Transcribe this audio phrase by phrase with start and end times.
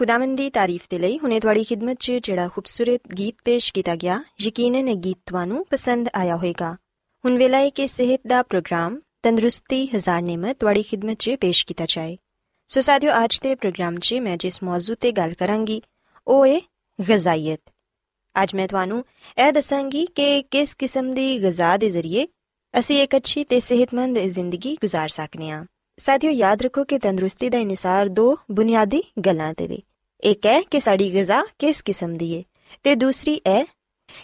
[0.00, 4.20] ਖੁਦਾਵੰਦ ਦੀ ਤਾਰੀਫ ਤੇ ਲਈ ਹੁਨੇ ਤੁਹਾਡੀ ਖidmat 'ਚ ਜਿਹੜਾ ਖੂਬਸੂਰਤ ਗੀਤ ਪੇਸ਼ ਕੀਤਾ ਗਿਆ
[4.40, 6.76] ਯਕੀਨਨ ਇਹ ਗੀਤ ਤੁਹਾਨੂੰ ਪਸੰਦ ਆਇਆ ਹੋਵੇਗਾ
[7.24, 11.86] ਹੁਣ ਵੇਲਾ ਹੈ ਕਿ ਸਿਹਤ ਦਾ ਪ੍ਰੋਗਰਾਮ ਤੰਦਰੁਸਤੀ ਹਜ਼ਾਰ ਨਿਮਤ ਤੁਹਾਡੀ ਖidmat 'ਚ ਪੇਸ਼ ਕੀਤਾ
[11.88, 12.16] ਜਾਏ
[12.70, 15.80] ਸੋ ਸਾਥਿਓ ਅੱਜ ਦੇ ਪ੍ਰੋਗਰਾਮ 'ਚ ਮੈਂ ਜਿਸ ਮੌਜੂ ਤੇ ਗੱਲ ਕਰਾਂਗੀ
[16.26, 16.60] ਉਹ ਹੈ
[16.98, 17.60] ਗਜ਼ਾਈਅਤ
[18.34, 19.04] ਅੱਜ ਮੈਂ ਤੁਹਾਨੂੰ
[19.38, 22.26] ਇਹ ਦੱਸਾਂਗੀ ਕਿ ਕਿਸ ਕਿਸਮ ਦੀ ਗਜ਼ਾ ਦੇ ਜ਼ਰੀਏ
[22.74, 25.64] ਅਸੀਂ ਇੱਕ ਅੱਛੀ ਤੇ ਸਿਹਤਮੰਦ ਜ਼ਿੰਦਗੀ گزار ਸਕਨੇ ਹਾਂ
[25.98, 29.82] ਸਾਥੀਓ ਯਾਦ ਰੱਖੋ ਕਿ ਤੰਦਰੁਸਤੀ ਦਾ ਇਨਸਾਰ ਦੋ ਬੁਨਿਆਦੀ ਗੱਲਾਂ ਤੇ ਵੇ
[30.23, 32.43] ਇੱਕ ਹੈ ਕਿ ਸਾਡੀ ਗਿਜ਼ਾ ਕਿਸ ਕਿਸਮ ਦੀ ਹੈ
[32.83, 33.63] ਤੇ ਦੂਸਰੀ ਹੈ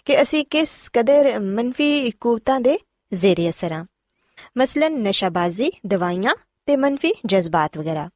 [0.06, 2.78] ਕਿ ਅਸੀਂ ਕਿਸ ਕਦਰ ਮੰਫੀ ਕੂਵਤਾਂ ਦੇ
[3.12, 3.86] ਜ਼ੇਰੇ ਅਸਰ ਹਾਂ
[4.58, 6.36] ਮਸਲਨ ਨਸ਼ਾਬਾਜ਼ੀ ਦਵਾਈਆਂ
[6.68, 8.10] ਤੇ ਮੰਫੀ ਜਜ਼ਬਾਤ ਵਗੈਰਾ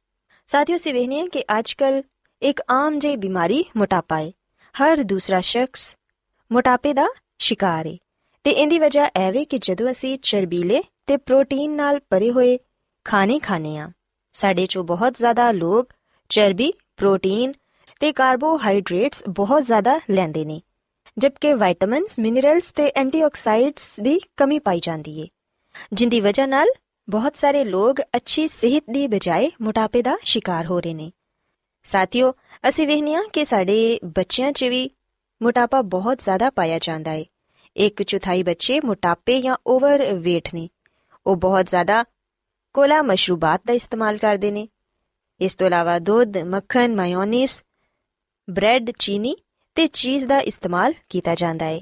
[0.48, 2.02] ਸਾਥੀਓ ਸੇ ਵੇਖਨੇ ਕਿ ਅੱਜਕੱਲ
[2.42, 4.30] ਇੱਕ ਆਮ ਜਿਹੀ ਬਿਮਾਰੀ ਮੋਟਾਪਾ ਹੈ
[4.74, 5.94] ਹਰ ਦੂਸਰਾ ਸ਼ਖਸ
[6.50, 7.06] ਮੋਟਾਪੇ ਦਾ
[7.38, 7.96] ਸ਼ਿਕਾਰ ਹੈ
[8.44, 12.58] ਤੇ ਇਹਦੀ ਵਜ੍ਹਾ ਐਵੇਂ ਕਿ ਜਦੋਂ ਅਸੀਂ ਚਰਬੀਲੇ ਤੇ ਪ੍ਰੋਟੀਨ ਨਾਲ ਭਰੇ ਹੋਏ
[13.06, 13.90] ਖਾਣੇ ਖਾਣੇ ਆ
[14.34, 15.92] ਸਾਡੇ ਚੋਂ ਬਹੁਤ ਜ਼ਿਆਦਾ ਲੋਕ
[16.30, 17.52] ਚਰਬੀ ਪ੍ਰੋਟੀਨ
[18.02, 20.60] ਤੇ ਕਾਰਬੋਹਾਈਡਰੇਟਸ ਬਹੁਤ ਜ਼ਿਆਦਾ ਲੈਂਦੇ ਨੇ,
[21.18, 25.28] ਜਦਕਿ ਵਿਟਾਮਿਨਸ, ਮਿਨਰਲਸ ਤੇ ਐਂਟੀਆਕਸਾਈਡਸ ਦੀ ਕਮੀ ਪਾਈ ਜਾਂਦੀ ਏ,
[25.92, 26.68] ਜਿੰਦੀ ਵਜ੍ਹਾ ਨਾਲ
[27.08, 31.10] ਬਹੁਤ ਸਾਰੇ ਲੋਕ ਅੱਛੀ ਸਿਹਤ ਦੀ ਬਜਾਏ ਮੋਟਾਪੇ ਦਾ ਸ਼ਿਕਾਰ ਹੋ ਰਹੇ ਨੇ।
[31.84, 32.34] ਸਾਥੀਓ,
[32.68, 34.90] ਅਸੀਂ ਵੇਖਨੀਆ ਕਿ ਸਾਡੇ ਬੱਚਿਆਂ 'ਚ ਵੀ
[35.42, 37.26] ਮੋਟਾਪਾ ਬਹੁਤ ਜ਼ਿਆਦਾ ਪਾਇਆ ਜਾਂਦਾ ਏ।
[37.76, 40.68] ਇੱਕ ਚੌਥਾਈ ਬੱਚੇ ਮੋਟਾਪੇ ਜਾਂ ਓਵਰ weight ਨੇ।
[41.26, 42.04] ਉਹ ਬਹੁਤ ਜ਼ਿਆਦਾ
[42.74, 44.68] ਕੋਲਾ ਮਸ਼ਰੂਬਾਤ ਦਾ ਇਸਤੇਮਾਲ ਕਰਦੇ ਨੇ।
[45.40, 47.60] ਇਸ ਤੋਂ ਇਲਾਵਾ ਦੁੱਧ, ਮੱਖਣ ਮਾਇਓਨੀਜ਼
[48.47, 49.35] ਬ੍ਰੈਡ ਚੀਨੀ
[49.77, 51.79] ਤੇ ਚੀਜ਼ ਦਾ ਇਸਤੇਮਾਲ ਕੀਤਾ ਜਾਂਦਾ ਹੈ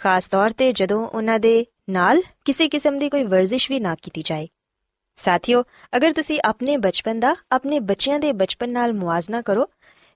[0.00, 4.22] ਖਾਸ ਤੌਰ ਤੇ ਜਦੋਂ ਉਹਨਾਂ ਦੇ ਨਾਲ ਕਿਸੇ ਕਿਸਮ ਦੀ ਕੋਈ ਵਰਜ਼ਿਸ਼ ਵੀ ਨਾ ਕੀਤੀ
[4.22, 4.46] ਜਾਏ
[5.18, 5.62] ਸਾਥੀਓ
[5.96, 9.66] ਅਗਰ ਤੁਸੀਂ ਆਪਣੇ ਬਚਪਨ ਦਾ ਆਪਣੇ ਬੱਚਿਆਂ ਦੇ ਬਚਪਨ ਨਾਲ ਮੁਆਜ਼ਨਾ ਕਰੋ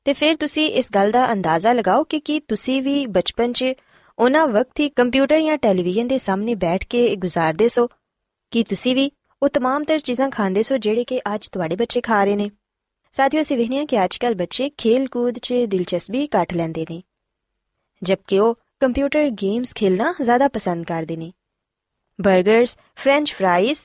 [0.07, 3.75] ਤੇ ਫਿਰ ਤੁਸੀਂ ਇਸ ਗੱਲ ਦਾ ਅੰਦਾਜ਼ਾ ਲਗਾਓ ਕਿ ਕੀ ਤੁਸੀਂ ਵੀ ਬਚਪਨ 'ਚ
[4.19, 7.87] ਉਹਨਾਂ ਵਕਤ ਹੀ ਕੰਪਿਊਟਰ ਜਾਂ ਟੈਲੀਵਿਜ਼ਨ ਦੇ ਸਾਹਮਣੇ ਬੈਠ ਕੇ ਗੁਜ਼ਾਰਦੇ ਸੋ
[8.53, 9.11] ਕੀ ਤੁਸੀਂ ਵੀ
[9.43, 12.51] ਉਹ तमाम ਤਰ ਚੀਜ਼ਾਂ ਖਾਂਦੇ ਸੋ ਜਿਹੜੇ ਕਿ ਅੱਜ ਤੁਹਾਡੇ ਬੱਚੇ ਖਾ ਰਹੇ ਨੇ
[13.16, 17.02] ਸਾਥੀਓ, ਅਸੀਂ ਵੇਖਿਆ ਕਿ ਅੱਜਕੱਲ ਬੱਚੇ ਖੇਲ ਕੂਦ 'ਚ ਦਿਲਚਸਪੀ ਘੱਟ ਲੈਂਦੇ ਨੇ।
[18.04, 21.32] ਜਦਕਿ ਉਹ ਕੰਪਿਊਟਰ ਗੇਮਸ ਖੇਲਣਾ ਜ਼ਿਆਦਾ ਪਸੰਦ ਕਰਦੇ ਨੇ।
[22.20, 23.80] 버ਗਰਸ ਫ੍ਰੈਂਚ ਫਰਾਈਜ਼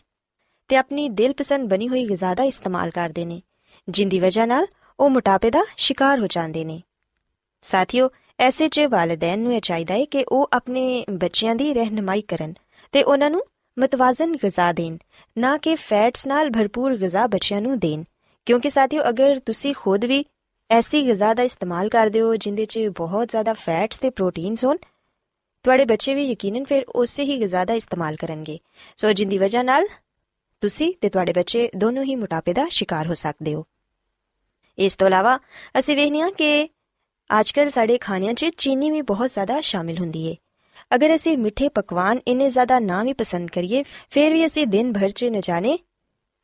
[0.68, 3.42] ਤੇ ਆਪਣੀ ਦਿਲਪਸੰਦ ਬਣੀ ਹੋਈ ਗਿਜ਼ਾ ਦਾ ਇਸਤੇਮਾਲ ਕਰਦੇ ਨੇ,
[3.88, 4.66] ਜਿੰਦੀ ਵਜ੍ਹਾ ਨਾਲ
[5.00, 6.82] ਉਹ ਮੋਟਾਪੇ ਦਾ ਸ਼ਿਕਾਰ ਹੋ ਜਾਂਦੇ ਨੇ।
[7.62, 12.54] ਸਾਥੀਓ, ਐਸੇ 'ਚ ਵਾਲਿਦੈਨ ਨੂੰ ਇਹ ਚਾਹੀਦਾ ਹੈ ਕਿ ਉਹ ਆਪਣੇ ਬੱਚਿਆਂ ਦੀ ਰਹਿਨਮਾਈ ਕਰਨ
[12.92, 13.42] ਤੇ ਉਹਨਾਂ ਨੂੰ
[13.78, 14.96] ਮਤਵਾਜ਼ਨ ਗਿਜ਼ਾ ਦੇਣ,
[15.38, 18.04] ਨਾ ਕਿ ਫੈਟਸ ਨਾਲ ਭਰਪੂਰ ਗਿਜ਼ਾ ਬੱਚਿਆਂ ਨੂੰ ਦੇਣ।
[18.48, 20.24] ਕਿਉਂਕਿ ਸਾਥੀਓ, ਅਗਰ ਤੁਸੀਂ ਖੁਦ ਵੀ
[20.70, 24.76] ਐਸੀ ਗਿਜ਼ਾ ਦਾ ਇਸਤੇਮਾਲ ਕਰਦੇ ਹੋ, ਜਿੰਦੇ 'ਚ ਬਹੁਤ ਜ਼ਿਆਦਾ ਫੈਟਸ ਤੇ ਪ੍ਰੋਟੀਨਸ ਹੋਣ,
[25.64, 28.58] ਤੁਹਾਡੇ ਬੱਚੇ ਵੀ ਯਕੀਨਨ ਫਿਰ ਉਸੇ ਹੀ ਗਿਜ਼ਾ ਦਾ ਇਸਤੇਮਾਲ ਕਰਨਗੇ।
[28.96, 29.86] ਸੋ ਜਿੰਦੀ ਵਜ੍ਹਾ ਨਾਲ
[30.62, 33.64] ਤੁਸੀਂ ਤੇ ਤੁਹਾਡੇ ਬੱਚੇ ਦੋਨੋਂ ਹੀ ਮੋਟਾਪੇ ਦਾ ਸ਼ਿਕਾਰ ਹੋ ਸਕਦੇ ਹੋ।
[34.78, 35.38] ਇਸ ਤੋਂ ਇਲਾਵਾ
[35.78, 36.68] ਅਸੀਂ ਵੇਖਨੀਆ ਕਿ
[37.30, 40.34] ਅੱਜਕੱਲ ਸਾਡੇ ਖਾਣਿਆਂ 'ਚ ਚੀਨੀ ਵੀ ਬਹੁਤ ਜ਼ਿਆਦਾ ਸ਼ਾਮਿਲ ਹੁੰਦੀ ਹੈ
[40.94, 45.10] ਅਗਰ ਅਸੀਂ ਮਿੱਠੇ ਪਕਵਾਨ ਇੰਨੇ ਜ਼ਿਆਦਾ ਨਾ ਵੀ ਪਸੰਦ ਕਰੀਏ, ਫਿਰ ਵੀ ਅਸੀਂ ਦਿਨ ਭਰ
[45.10, 45.78] 'ਚ ਨਾ ਜਾਣੇ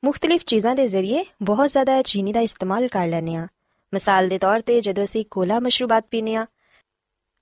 [0.05, 3.47] ਮੁxtਲਿਫ ਚੀਜ਼ਾਂ ਦੇ ਜ਼ਰੀਏ ਬਹੁਤ ਜ਼ਿਆਦਾ ਚੀਨੀ ਦਾ ਇਸਤੇਮਾਲ ਕਰ ਲੈਨੇ ਆ
[3.93, 6.47] ਮਿਸਾਲ ਦੇ ਤੌਰ ਤੇ ਜਦੋਂ ਅਸੀਂ ਕੋਲਾ ਮਸ਼ਰੂਬਾਤ ਪੀਨੇ ਆ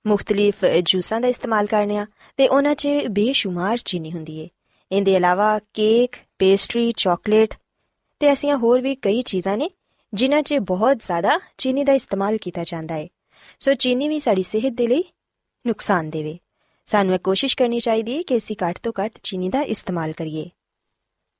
[0.07, 2.05] ਮੁxtਲਿਫ ਜੂਸਾਂ ਦਾ ਇਸਤੇਮਾਲ ਕਰਨੇ ਆ
[2.37, 4.49] ਤੇ ਉਹਨਾਂ 'ਚ ਬੇਸ਼ੁਮਾਰ ਚੀਨੀ ਹੁੰਦੀ ਏ।
[4.91, 7.53] ਇਹਦੇ ਇਲਾਵਾ ਕੇਕ, ਪੇਸਟਰੀ, ਚਾਕਲੇਟ
[8.19, 9.69] ਤੇ ਐਸੀਆਂ ਹੋਰ ਵੀ ਕਈ ਚੀਜ਼ਾਂ ਨੇ
[10.13, 13.07] ਜਿਨ੍ਹਾਂ 'ਚ ਬਹੁਤ ਜ਼ਿਆਦਾ ਚੀਨੀ ਦਾ ਇਸਤੇਮਾਲ ਕੀਤਾ ਜਾਂਦਾ ਹੈ
[13.59, 15.03] ਸੋ ਚੀਨੀ ਵੀ ਸਾਡੀ ਸਿਹਤ ਦੇ ਲਈ
[15.67, 16.37] ਨੁਕਸਾਨ ਦੇਵੇ।
[16.85, 20.49] ਸਾਨੂੰ ਇਹ ਕੋਸ਼ਿਸ਼ ਕਰਨੀ ਚਾਹੀਦੀ ਹੈ ਕਿ ਅਸੀਂ ਘੱਟ ਤੋਂ ਘੱਟ ਚੀਨੀ ਦਾ ਇਸਤੇਮਾਲ ਕਰੀਏ।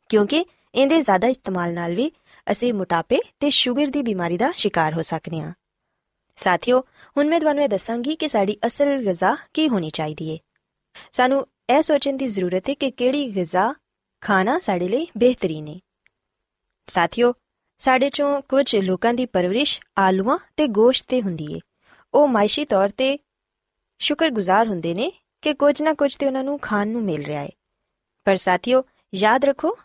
[0.10, 2.12] ਕਿਉਂਕਿ ਇਹਦੇ ਜ਼ਿਆਦਾ ਇਸਤੇਮਾਲ ਨਾਲ ਵੀ
[2.52, 5.54] ਅਸੀਂ ਮੋਟਾਪੇ ਤੇ ਸ਼ੂਗਰ ਦੀ ਬਿਮਾਰੀ ਦਾ ਸ਼ਿਕਾਰ ਹੋ ਸਕਨੇ ਹਾਂ
[6.38, 6.80] ਸਾਥੀਓ,
[7.18, 10.38] ਹੁਣ ਮੈਂ ਤੁਹਾਨੂੰ ਇਹ ਦੱਸਾਂਗੀ ਕਿ ਸਾਡੀ ਅਸਲ ਗਿਜ਼ਾ ਕੀ ਹੋਣੀ ਚਾਹੀਦੀ ਹੈ
[11.12, 13.74] ਸਾਨੂੰ ਇਹ ਸੋਚਣ ਦੀ ਜ਼ਰੂਰਤ ਹੈ ਕਿ ਕਿਹੜੀ ਗਿਜ਼ਾ
[14.22, 15.80] ਖਾਣਾ ਸਾਡੇ ਲਈ ਬਿਹਤਰੀਨ ਹੈ
[16.88, 17.34] ਸਾਥੀਓ,
[17.80, 21.60] ਸਾਡੇ ਚੋਂ ਕੁਝ ਲੋਕਾਂ ਦੀ ਪਰਵਰਿਸ਼ ਆਲੂਆਂ ਤੇ ਗੋਸ਼ਤ ਤੇ ਹੁੰਦੀ ਏ।
[22.14, 23.18] ਉਹ ਮਾਇਸ਼ੀ ਤੌਰ ਤੇ
[24.02, 25.12] ਸ਼ੁਕਰਗੁਜ਼ਾਰ ਹੁੰਦੇ ਨੇ
[25.42, 27.50] ਕਿ ਕੁਝ ਨਾ ਕੁਝ ਤੇ ਉਹਨਾਂ ਨੂੰ ਖਾਣ ਨੂੰ ਮਿਲ ਰਿਹਾ ਹੈ
[28.26, 29.78] ਪਰ ਸਾਥੀਓ, ਯਾਦ ਰੱਖੋ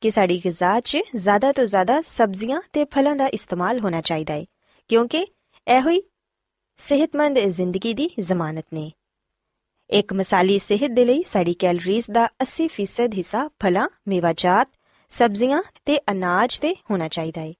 [0.00, 4.44] ਕਿ ਸਾਡੀ ਗਿਜ਼ਾ 'ਚ ਜ਼ਿਆਦਾ ਤੋਂ ਜ਼ਿਆਦਾ ਸਬਜ਼ੀਆਂ ਤੇ ਫਲਾਂ ਦਾ ਇਸਤੇਮਾਲ ਹੋਣਾ ਚਾਹੀਦਾ ਹੈ,
[4.88, 5.26] ਕਿਉਂਕਿ
[5.66, 6.02] ਇਹੋ ਹੀ
[6.76, 8.92] ਸਿਹਤਮੰਦ ਜ਼ਿੰਦਗੀ ਦੀ ਜ਼ਮਾਨਤ ਨੇ।
[9.90, 14.68] ਇੱਕ ਮਿਸਾਲੀ ਸਿਹਤ ਦੇ ਲਈ ਸਾਡੀ ਕੈਲਰੀਜ਼ ਦਾ 80% ਹਿੱਸਾ ਫਲਾਂ ਮੇਵਾਜਾਤ
[15.10, 17.52] ਸਬਜ਼ੀਆਂ ਤੇ ਅਨਾਜ ਤੇ ਹੋਣਾ ਚਾਹੀਦਾ ਹੈ।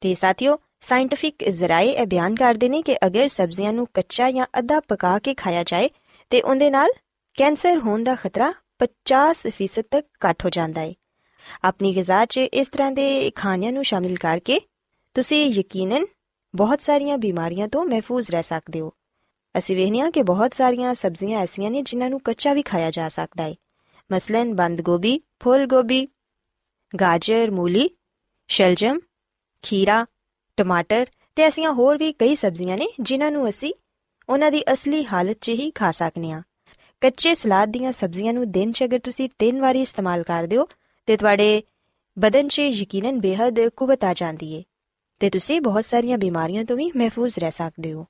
[0.00, 4.80] ਤੇ ਸਾਥੀਓ, ਸਾਇੰਟਿਫਿਕ ਜ਼ਰਾਏ ਇਹ ਬਿਆਨ ਕਰਦੇ ਨੇ ਕਿ ਅਗਰ ਸਬਜ਼ੀਆਂ ਨੂੰ ਕੱਚਾ ਜਾਂ ਅੱਧਾ
[4.80, 5.90] ਪਕਾ ਕੇ ਖਾਇਆ ਜਾਏ,
[6.30, 6.90] ਤੇ ਉਹਦੇ ਨਾਲ
[7.38, 10.94] ਕੈਂਸਰ ਹੋਣ ਦਾ ਖਤਰਾ 50% ਤੱਕ ਘਟ ਹੋ ਜਾਂਦਾ ਹੈ।
[11.64, 14.60] ਆਪਣੀ ਗਿਜ਼ਾ 'ਚ ਇਸ ਤਰ੍ਹਾਂ ਦੇ ਖਾਣਿਆਂ ਨੂੰ ਸ਼ਾਮਿਲ ਕਰਕੇ
[15.14, 16.06] ਤੁਸੀਂ ਯਕੀਨਨ
[16.54, 18.92] ਬਹੁਤ ਸਾਰੀਆਂ ਬਿਮਾਰੀਆਂ ਤੋਂ ਮਹਿਫੂਜ਼ ਰਹਿ ਸਕਦੇ ਹੋ।
[19.58, 23.42] ਅਸੀਂ ਵੇਖਿਆ ਕਿ ਬਹੁਤ ਸਾਰੀਆਂ ਸਬਜ਼ੀਆਂ ਐਸੀਆਂ ਨੇ ਜਿਨ੍ਹਾਂ ਨੂੰ ਕੱਚਾ ਵੀ ਖਾਇਆ ਜਾ ਸਕਦਾ
[23.42, 23.54] ਹੈ।
[24.12, 26.08] ਮਸਲਨ ਬੰਦ ਗੋਭੀ, ਫੁੱਲ ਗੋਭੀ,
[27.00, 27.90] ਗਾਜਰ, ਮੂਲੀ,
[28.48, 29.00] ਸ਼ਲਜਮ,
[29.62, 30.06] ਖੀਰਾ,
[30.56, 33.72] ਟਮਾਟਰ ਤੇ ਐਸੀਆਂ ਹੋਰ ਵੀ ਕਈ ਸਬਜ਼ੀਆਂ ਨੇ ਜਿਨ੍ਹਾਂ ਨੂੰ ਅਸੀਂ
[34.28, 36.42] ਉਹਨਾਂ ਦੀ ਅਸਲੀ ਹਾਲਤ 'ਚ ਹੀ ਖਾ ਸਕਨੇ ਆ
[37.00, 40.68] ਕੱਚੇ ਸਲਾਦ ਦੀਆਂ ਸਬਜ਼ੀਆਂ ਨੂੰ ਦਿਨ 'ਚ ਅਗਰ ਤੁਸੀਂ ਤਿੰਨ ਵਾਰੀ ਇਸਤੇਮਾਲ ਕਰਦੇ ਹੋ
[41.08, 41.62] ਤੇ ਤੁਹਾਡੇ
[42.18, 44.62] ਬਦਨ 'ਚ ਯਕੀਨਨ ਬੇहद ਕੁਵਤ ਆ ਜਾਂਦੀ ਏ।
[45.20, 48.06] ਤੇ ਤੁਸੀਂ ਬਹੁਤ ਸਾਰੀਆਂ ਬਿਮਾਰੀਆਂ ਤੋਂ ਵੀ ਮਹਿਫੂਜ਼ ਰਹਿ ਸਕਦੇ ਹੋ।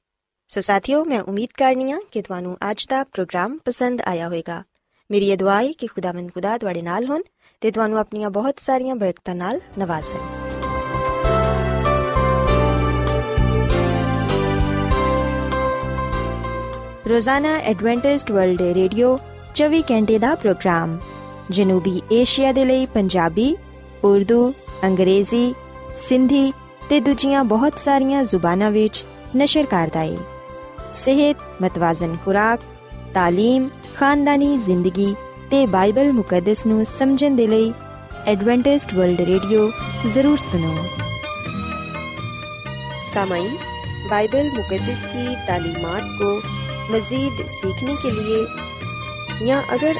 [0.48, 4.62] ਸੋ ਸਾਥੀਓ, ਮੈਂ ਉਮੀਦ ਕਰਨੀ ਆ ਕਿ ਤੁਹਾਨੂੰ ਅੱਜ ਦਾ ਪ੍ਰੋਗਰਾਮ ਪਸੰਦ ਆਇਆ ਹੋਵੇਗਾ।
[5.10, 7.22] ਮੇਰੀ ਇਹ ਦੁਆ ਹੈ ਕਿ ਖੁਦਾਵੰਦ ਖੁਦਾ ਤੁਹਾਡੇ ਨਾਲ ਹੋਣ
[7.60, 10.18] ਤੇ ਤੁਹਾਨੂੰ ਆਪਣੀਆਂ ਬਹੁਤ ਸਾਰੀਆਂ ਬਰਕਤਾਂ ਨਾਲ ਨਵਾਜ਼ੇ
[17.10, 19.18] ਰੋਜ਼ਾਨਾ ਐਡਵੈਂਟਿਸਟ ਵਰਲਡ ਰੇਡੀਓ
[19.54, 20.98] 24 ਘੰਟੇ ਦਾ ਪ੍ਰੋਗਰਾਮ।
[21.51, 23.55] ਜਨੂਬੀ ਏਸ਼ੀਆ ਦੇ ਲਈ ਪੰਜਾਬੀ
[24.03, 24.51] ਉਰਦੂ
[24.83, 25.53] ਅੰਗਰੇਜ਼ੀ
[25.97, 26.51] ਸਿੰਧੀ
[26.89, 29.03] ਤੇ ਦੂਜੀਆਂ ਬਹੁਤ ਸਾਰੀਆਂ ਜ਼ੁਬਾਨਾਂ ਵਿੱਚ
[29.37, 30.17] ਨਸ਼ਰ ਕਰਦਾ ਹੈ
[30.93, 32.59] ਸਿਹਤ ਮਤਵਾਜ਼ਨ ਖੁਰਾਕ
[33.17, 35.15] تعلیم ਖਾਨਦਾਨੀ ਜ਼ਿੰਦਗੀ
[35.51, 37.71] ਤੇ ਬਾਈਬਲ ਮੁਕੱਦਸ ਨੂੰ ਸਮਝਣ ਦੇ ਲਈ
[38.27, 39.71] ਐਡਵੈਂਟਿਸਟ ਵਰਲਡ ਰੇਡੀਓ
[40.07, 40.75] ਜ਼ਰੂਰ ਸੁਨੋ
[43.05, 43.57] सामाइन
[44.09, 46.29] बाइबल मुकदस की तालीमात को
[46.93, 48.39] मज़ीद सीखने के लिए
[49.43, 49.99] या अगर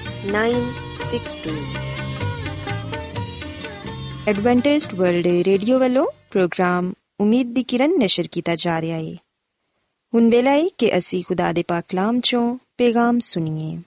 [0.21, 1.51] 962
[4.27, 9.15] Adventist World Radio ਵੱਲੋਂ ਪ੍ਰੋਗਰਾਮ ਉਮੀਦ ਦੀ ਕਿਰਨ ਨਿਸ਼ਰ ਕੀਤਾ ਜਾ ਰਿਹਾ ਹੈ
[10.13, 13.81] ਹੁਣ ਵੇਲੇ ਕਿ ਅਸੀਂ ਖੁਦਾ ਦੇ ਪਾਕ ਕਲਾਮ ਚੋਂ ਪੈਗਾਮ ਸੁਣੀਏ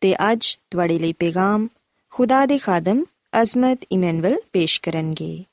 [0.00, 1.68] ਤੇ ਅੱਜ ਤੁਹਾਡੇ ਲਈ ਪੈਗਾਮ
[2.10, 3.04] ਖੁਦਾ ਦੇ ਖਾਦਮ
[3.42, 5.44] ਅਜ਼ਮਤ ਇਮਨੁਅਲ ਪੇਸ਼ ਕਰਨਗੇ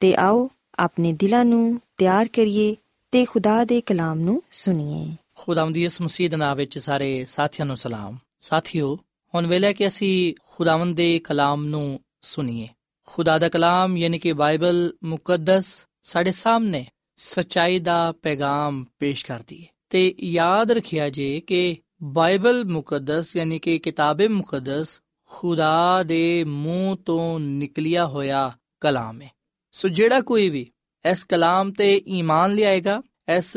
[0.00, 2.76] ਤੇ ਆਓ ਆਪਣੇ ਦਿਲਾਂ ਨੂੰ ਤਿਆਰ ਕਰੀਏ
[3.12, 7.76] ਤੇ ਖੁਦਾ ਦੇ ਕਲਾਮ ਨੂੰ ਸੁਣੀਏ ਖੁਦਾਵੰਦੀ ਇਸ ਮਸੀਹ ਦੇ ਨਾਮ ਵਿੱਚ ਸਾਰੇ ਸਾਥੀਆਂ ਨੂੰ
[7.76, 8.98] ਸਲਾਮ। ਸਾਥਿਓ
[9.34, 12.68] ਹੁਣ ਵੇਲੇ ਕਿ ਅਸੀਂ ਖੁਦਾਵੰਦ ਦੇ ਕਲਾਮ ਨੂੰ ਸੁਣੀਏ।
[13.06, 19.66] ਖੁਦਾ ਦਾ ਕਲਾਮ ਯਾਨੀ ਕਿ ਬਾਈਬਲ ਮੁਕੱਦਸ ਸਾਡੇ ਸਾਹਮਣੇ ਸਚਾਈ ਦਾ ਪੈਗਾਮ ਪੇਸ਼ ਕਰਦੀ ਹੈ।
[19.90, 27.40] ਤੇ ਯਾਦ ਰੱਖਿਆ ਜੇ ਕਿ ਬਾਈਬਲ ਮੁਕੱਦਸ ਯਾਨੀ ਕਿ ਕਿਤਾਬੇ ਮੁਕੱਦਸ ਖੁਦਾ ਦੇ ਮੂੰਹ ਤੋਂ
[27.40, 29.30] ਨਿਕਲਿਆ ਹੋਇਆ ਕਲਾਮ ਹੈ।
[29.72, 30.70] ਸੋ ਜਿਹੜਾ ਕੋਈ ਵੀ
[31.10, 33.02] ਇਸ ਕਲਾਮ ਤੇ ਈਮਾਨ ਲਿਆਏਗਾ,
[33.36, 33.56] ਇਸ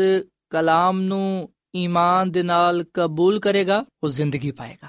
[0.49, 4.87] ਕਲਾਮ ਨੂੰ ਈਮਾਨ ਦੇ ਨਾਲ ਕਬੂਲ ਕਰੇਗਾ, ਉਹ ਜ਼ਿੰਦਗੀ ਪਾਏਗਾ।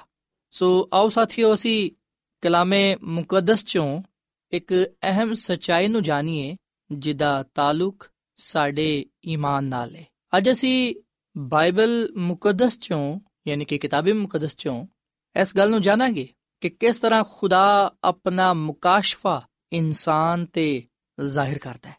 [0.55, 1.91] ਸੋ ਆਓ ਸਾਥੀਓ ਅਸੀਂ
[2.43, 4.03] ਕਲਾਮੇ ਮੁਕੱਦਸ ਚੋਂ
[4.53, 4.73] ਇੱਕ
[5.05, 6.57] ਅਹਿਮ ਸਚਾਈ ਨੂੰ ਜਾਣੀਏ
[6.91, 10.95] ਜਿਹਦਾ ਤਾਲੁਕ ਸਾਡੇ ਈਮਾਨ ਨਾਲ ਹੈ ਅੱਜ ਅਸੀਂ
[11.37, 14.87] ਬਾਈਬਲ ਮੁਕੱਦਸ ਚੋਂ ਯਾਨੀ ਕਿ ਕਿਤਾਬੇ ਮੁਕੱਦਸ ਚੋਂ
[15.37, 16.29] ਇਸ ਗੱਲ ਨੂੰ ਜਾਣਾਂਗੇ
[16.63, 17.65] ਕਿ ਕਿਸ ਤਰ੍ਹਾਂ ਖੁਦਾ
[18.05, 19.41] ਆਪਣਾ ਮੁਕਾਸ਼ਫਾ
[19.73, 20.67] ਇਨਸਾਨ ਤੇ
[21.19, 21.97] ਜ਼ਾਹਿਰ ਕਰਦਾ ਹੈ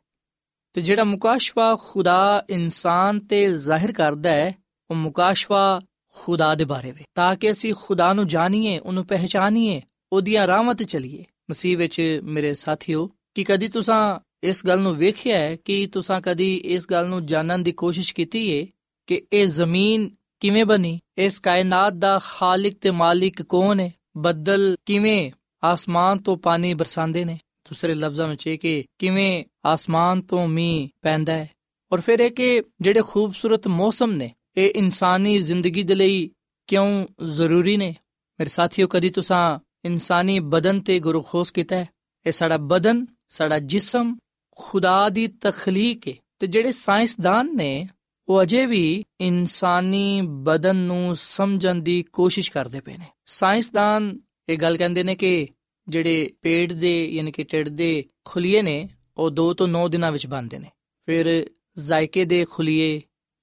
[0.74, 4.54] ਤੇ ਜਿਹੜਾ ਮੁਕਾਸ਼ਫਾ ਖੁਦਾ ਇਨਸਾਨ ਤੇ ਜ਼ਾਹਿਰ ਕਰਦਾ ਹੈ
[4.90, 5.82] ਉਹ ਮੁਕਾਸ਼ਫਾ
[6.16, 9.82] ਖੁਦਾ ਦੇ ਬਾਰੇ ਵਿੱਚ ਤਾਂ ਕਿ ਅਸੀਂ ਖੁਦਾ ਨੂੰ ਜਾਣੀਏ, ਉਹਨੂੰ ਪਹਿਚਾਨੀਏ,
[10.14, 15.38] ਉਹਦੀਆਂ ਰਾਹਾਂ ਤੇ ਚੱਲੀਏ। ਮਸੀਹ ਵਿੱਚ ਮੇਰੇ ਸਾਥੀਓ, ਕਿ ਕਦੀ ਤੁਸੀਂ ਇਸ ਗੱਲ ਨੂੰ ਵੇਖਿਆ
[15.38, 18.68] ਹੈ ਕਿ ਤੁਸੀਂ ਕਦੀ ਇਸ ਗੱਲ ਨੂੰ ਜਾਣਨ ਦੀ ਕੋਸ਼ਿਸ਼ ਕੀਤੀ ਹੈ
[19.08, 21.00] ਕਿ ਇਹ ਜ਼ਮੀਨ ਕਿਵੇਂ ਬਣੀ?
[21.18, 25.32] ਇਸ ਕਾਇਨਾਤ ਦਾ ਖਾਲਕ ਤੇ ਮਾਲਿਕ ਕੌਣ ਹੈ ਬੱਦਲ ਕਿਵੇਂ
[25.64, 27.40] ਆਸਮਾਨ ਤੋਂ ਪਾਣੀ ਬਰਸਾਉਂਦੇ ਨੇ?
[27.70, 31.50] ਦੂਸਰੇ ਲਫ਼ਜ਼ਾਂ ਵਿੱਚ ਇਹ ਕਿ ਕਿਵੇਂ ਆਸਮਾਨ ਤੋਂ ਮੀਂਹ ਪੈਂਦਾ ਹੈ।
[31.92, 36.32] ਔਰ ਫਿਰ ਇਹ ਕਿ ਜਿਹੜੇ ਖੂਬਸੂਰਤ ਮੌਸਮ ਨੇ ਇਹ ਇਨਸਾਨੀ ਜ਼ਿੰਦਗੀ ਦੇ ਲਈ
[36.68, 37.96] ਕਿਉਂ ਜ਼ਰੂਰੀ ਨੇ?
[38.40, 41.90] ਮੇਰੇ ਸਾਥੀਓ, ਕਦੀ ਤੁਸੀਂ ਇਨਸਾਨੀ ਬਦਨ ਤੇ ਗੁਰੂ ਖੋਸ ਕੀਤਾ ਹੈ?
[42.26, 44.18] ਇਹ ਸਾਡਾ ਬਦਨ, ਸਾਡਾ ਜਿਸਮ
[44.52, 47.90] ਖੁਦਾ ਦੀ ਤਖਲੀਕ ਹੈ ਤੇ ਜਿਹੜੇ ਸਾਇੰਸਦਾਨ ਨੇ,
[48.28, 54.20] ਉਹ ਅਜੇ ਵੀ ਇਨਸਾਨੀ ਬਦਨ ਨੂੰ ਸਮਝਣ ਦੀ ਕੋਸ਼ਿਸ਼ ਕਰਦੇ ਪਏ ਨੇ। ਸਾਇੰਸਦਾਨ
[54.50, 55.48] ਇਹ ਗੱਲ ਕਹਿੰਦੇ ਨੇ ਕਿ
[55.88, 60.28] ਜਿਹੜੇ ਪੇਟ ਦੇ, ਯਾਨੀ ਕਿ ਢਿੱਡ ਦੇ ਖੁਲੀਏ ਨੇ, ਉਹ 2 ਤੋਂ 9 ਦਿਨਾਂ ਵਿੱਚ
[60.28, 60.68] ਬਣਦੇ ਨੇ।
[61.06, 63.02] ਫਿਰ ਜ਼ਾਇਕੇ ਦੇ ਖੁਲੀਏ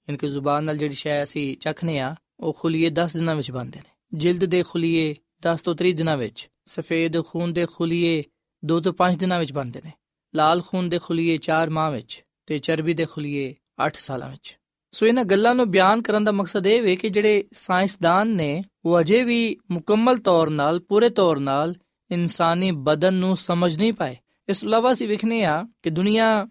[0.09, 3.78] ਯਾਨੀ ਕਿ ਜ਼ੁਬਾਨ ਨਾਲ ਜਿਹੜੀ ਸ਼ੈ ਅਸੀਂ ਚੱਖਨੇ ਆ, ਉਹ ਖੁਲੀਏ 10 ਦਿਨਾਂ ਵਿੱਚ ਬਣਦੇ
[3.78, 8.23] ਨੇ। ਜਿਲਦ ਦੇ ਖੁਲੀਏ 10 ਤੋਂ 30 ਦਿਨਾਂ ਵਿੱਚ, ਸਫੇਦ ਖੂਨ ਦੇ ਖੁਲੀਏ
[8.64, 9.92] 2 ਤੋਂ 5 ਦਿਨਾਂ ਵਿੱਚ ਬਣਦੇ ਨੇ।
[10.35, 13.54] ਲਾਲ ਖੂਨ ਦੇ ਖੁਲੀਏ 4 ਮਾਹ ਵਿੱਚ ਤੇ ਚਰਬੀ ਦੇ ਖੁਲੀਏ
[13.87, 14.59] 8 ਸਾਲਾਂ ਵਿੱਚ।
[14.92, 19.00] ਸੋ ਇਹਨਾਂ ਗੱਲਾਂ ਨੂੰ ਬਿਆਨ ਕਰਨ ਦਾ ਮਕਸਦ ਇਹ ਵੇ ਕਿ ਜਿਹੜੇ ਸਾਇੰਸਦਾਨ ਨੇ, ਉਹ
[19.00, 21.75] ਅਜੇ ਵੀ ਮੁਕੰਮਲ ਤੌਰ ਨਾਲ, ਪੂਰੇ ਤੌਰ ਨਾਲ
[22.11, 24.16] ਇਨਸਾਨੀ ਬਦਨ ਨੂੰ ਸਮਝ ਨਹੀਂ ਪਾਏ।
[24.49, 26.49] ਇਸ ਤੋਂ ਇਲਾਵਾ ਅਸੀਂ ਵਿਖਨੇ ਆ ਕਿ ਦੁਨੀਆ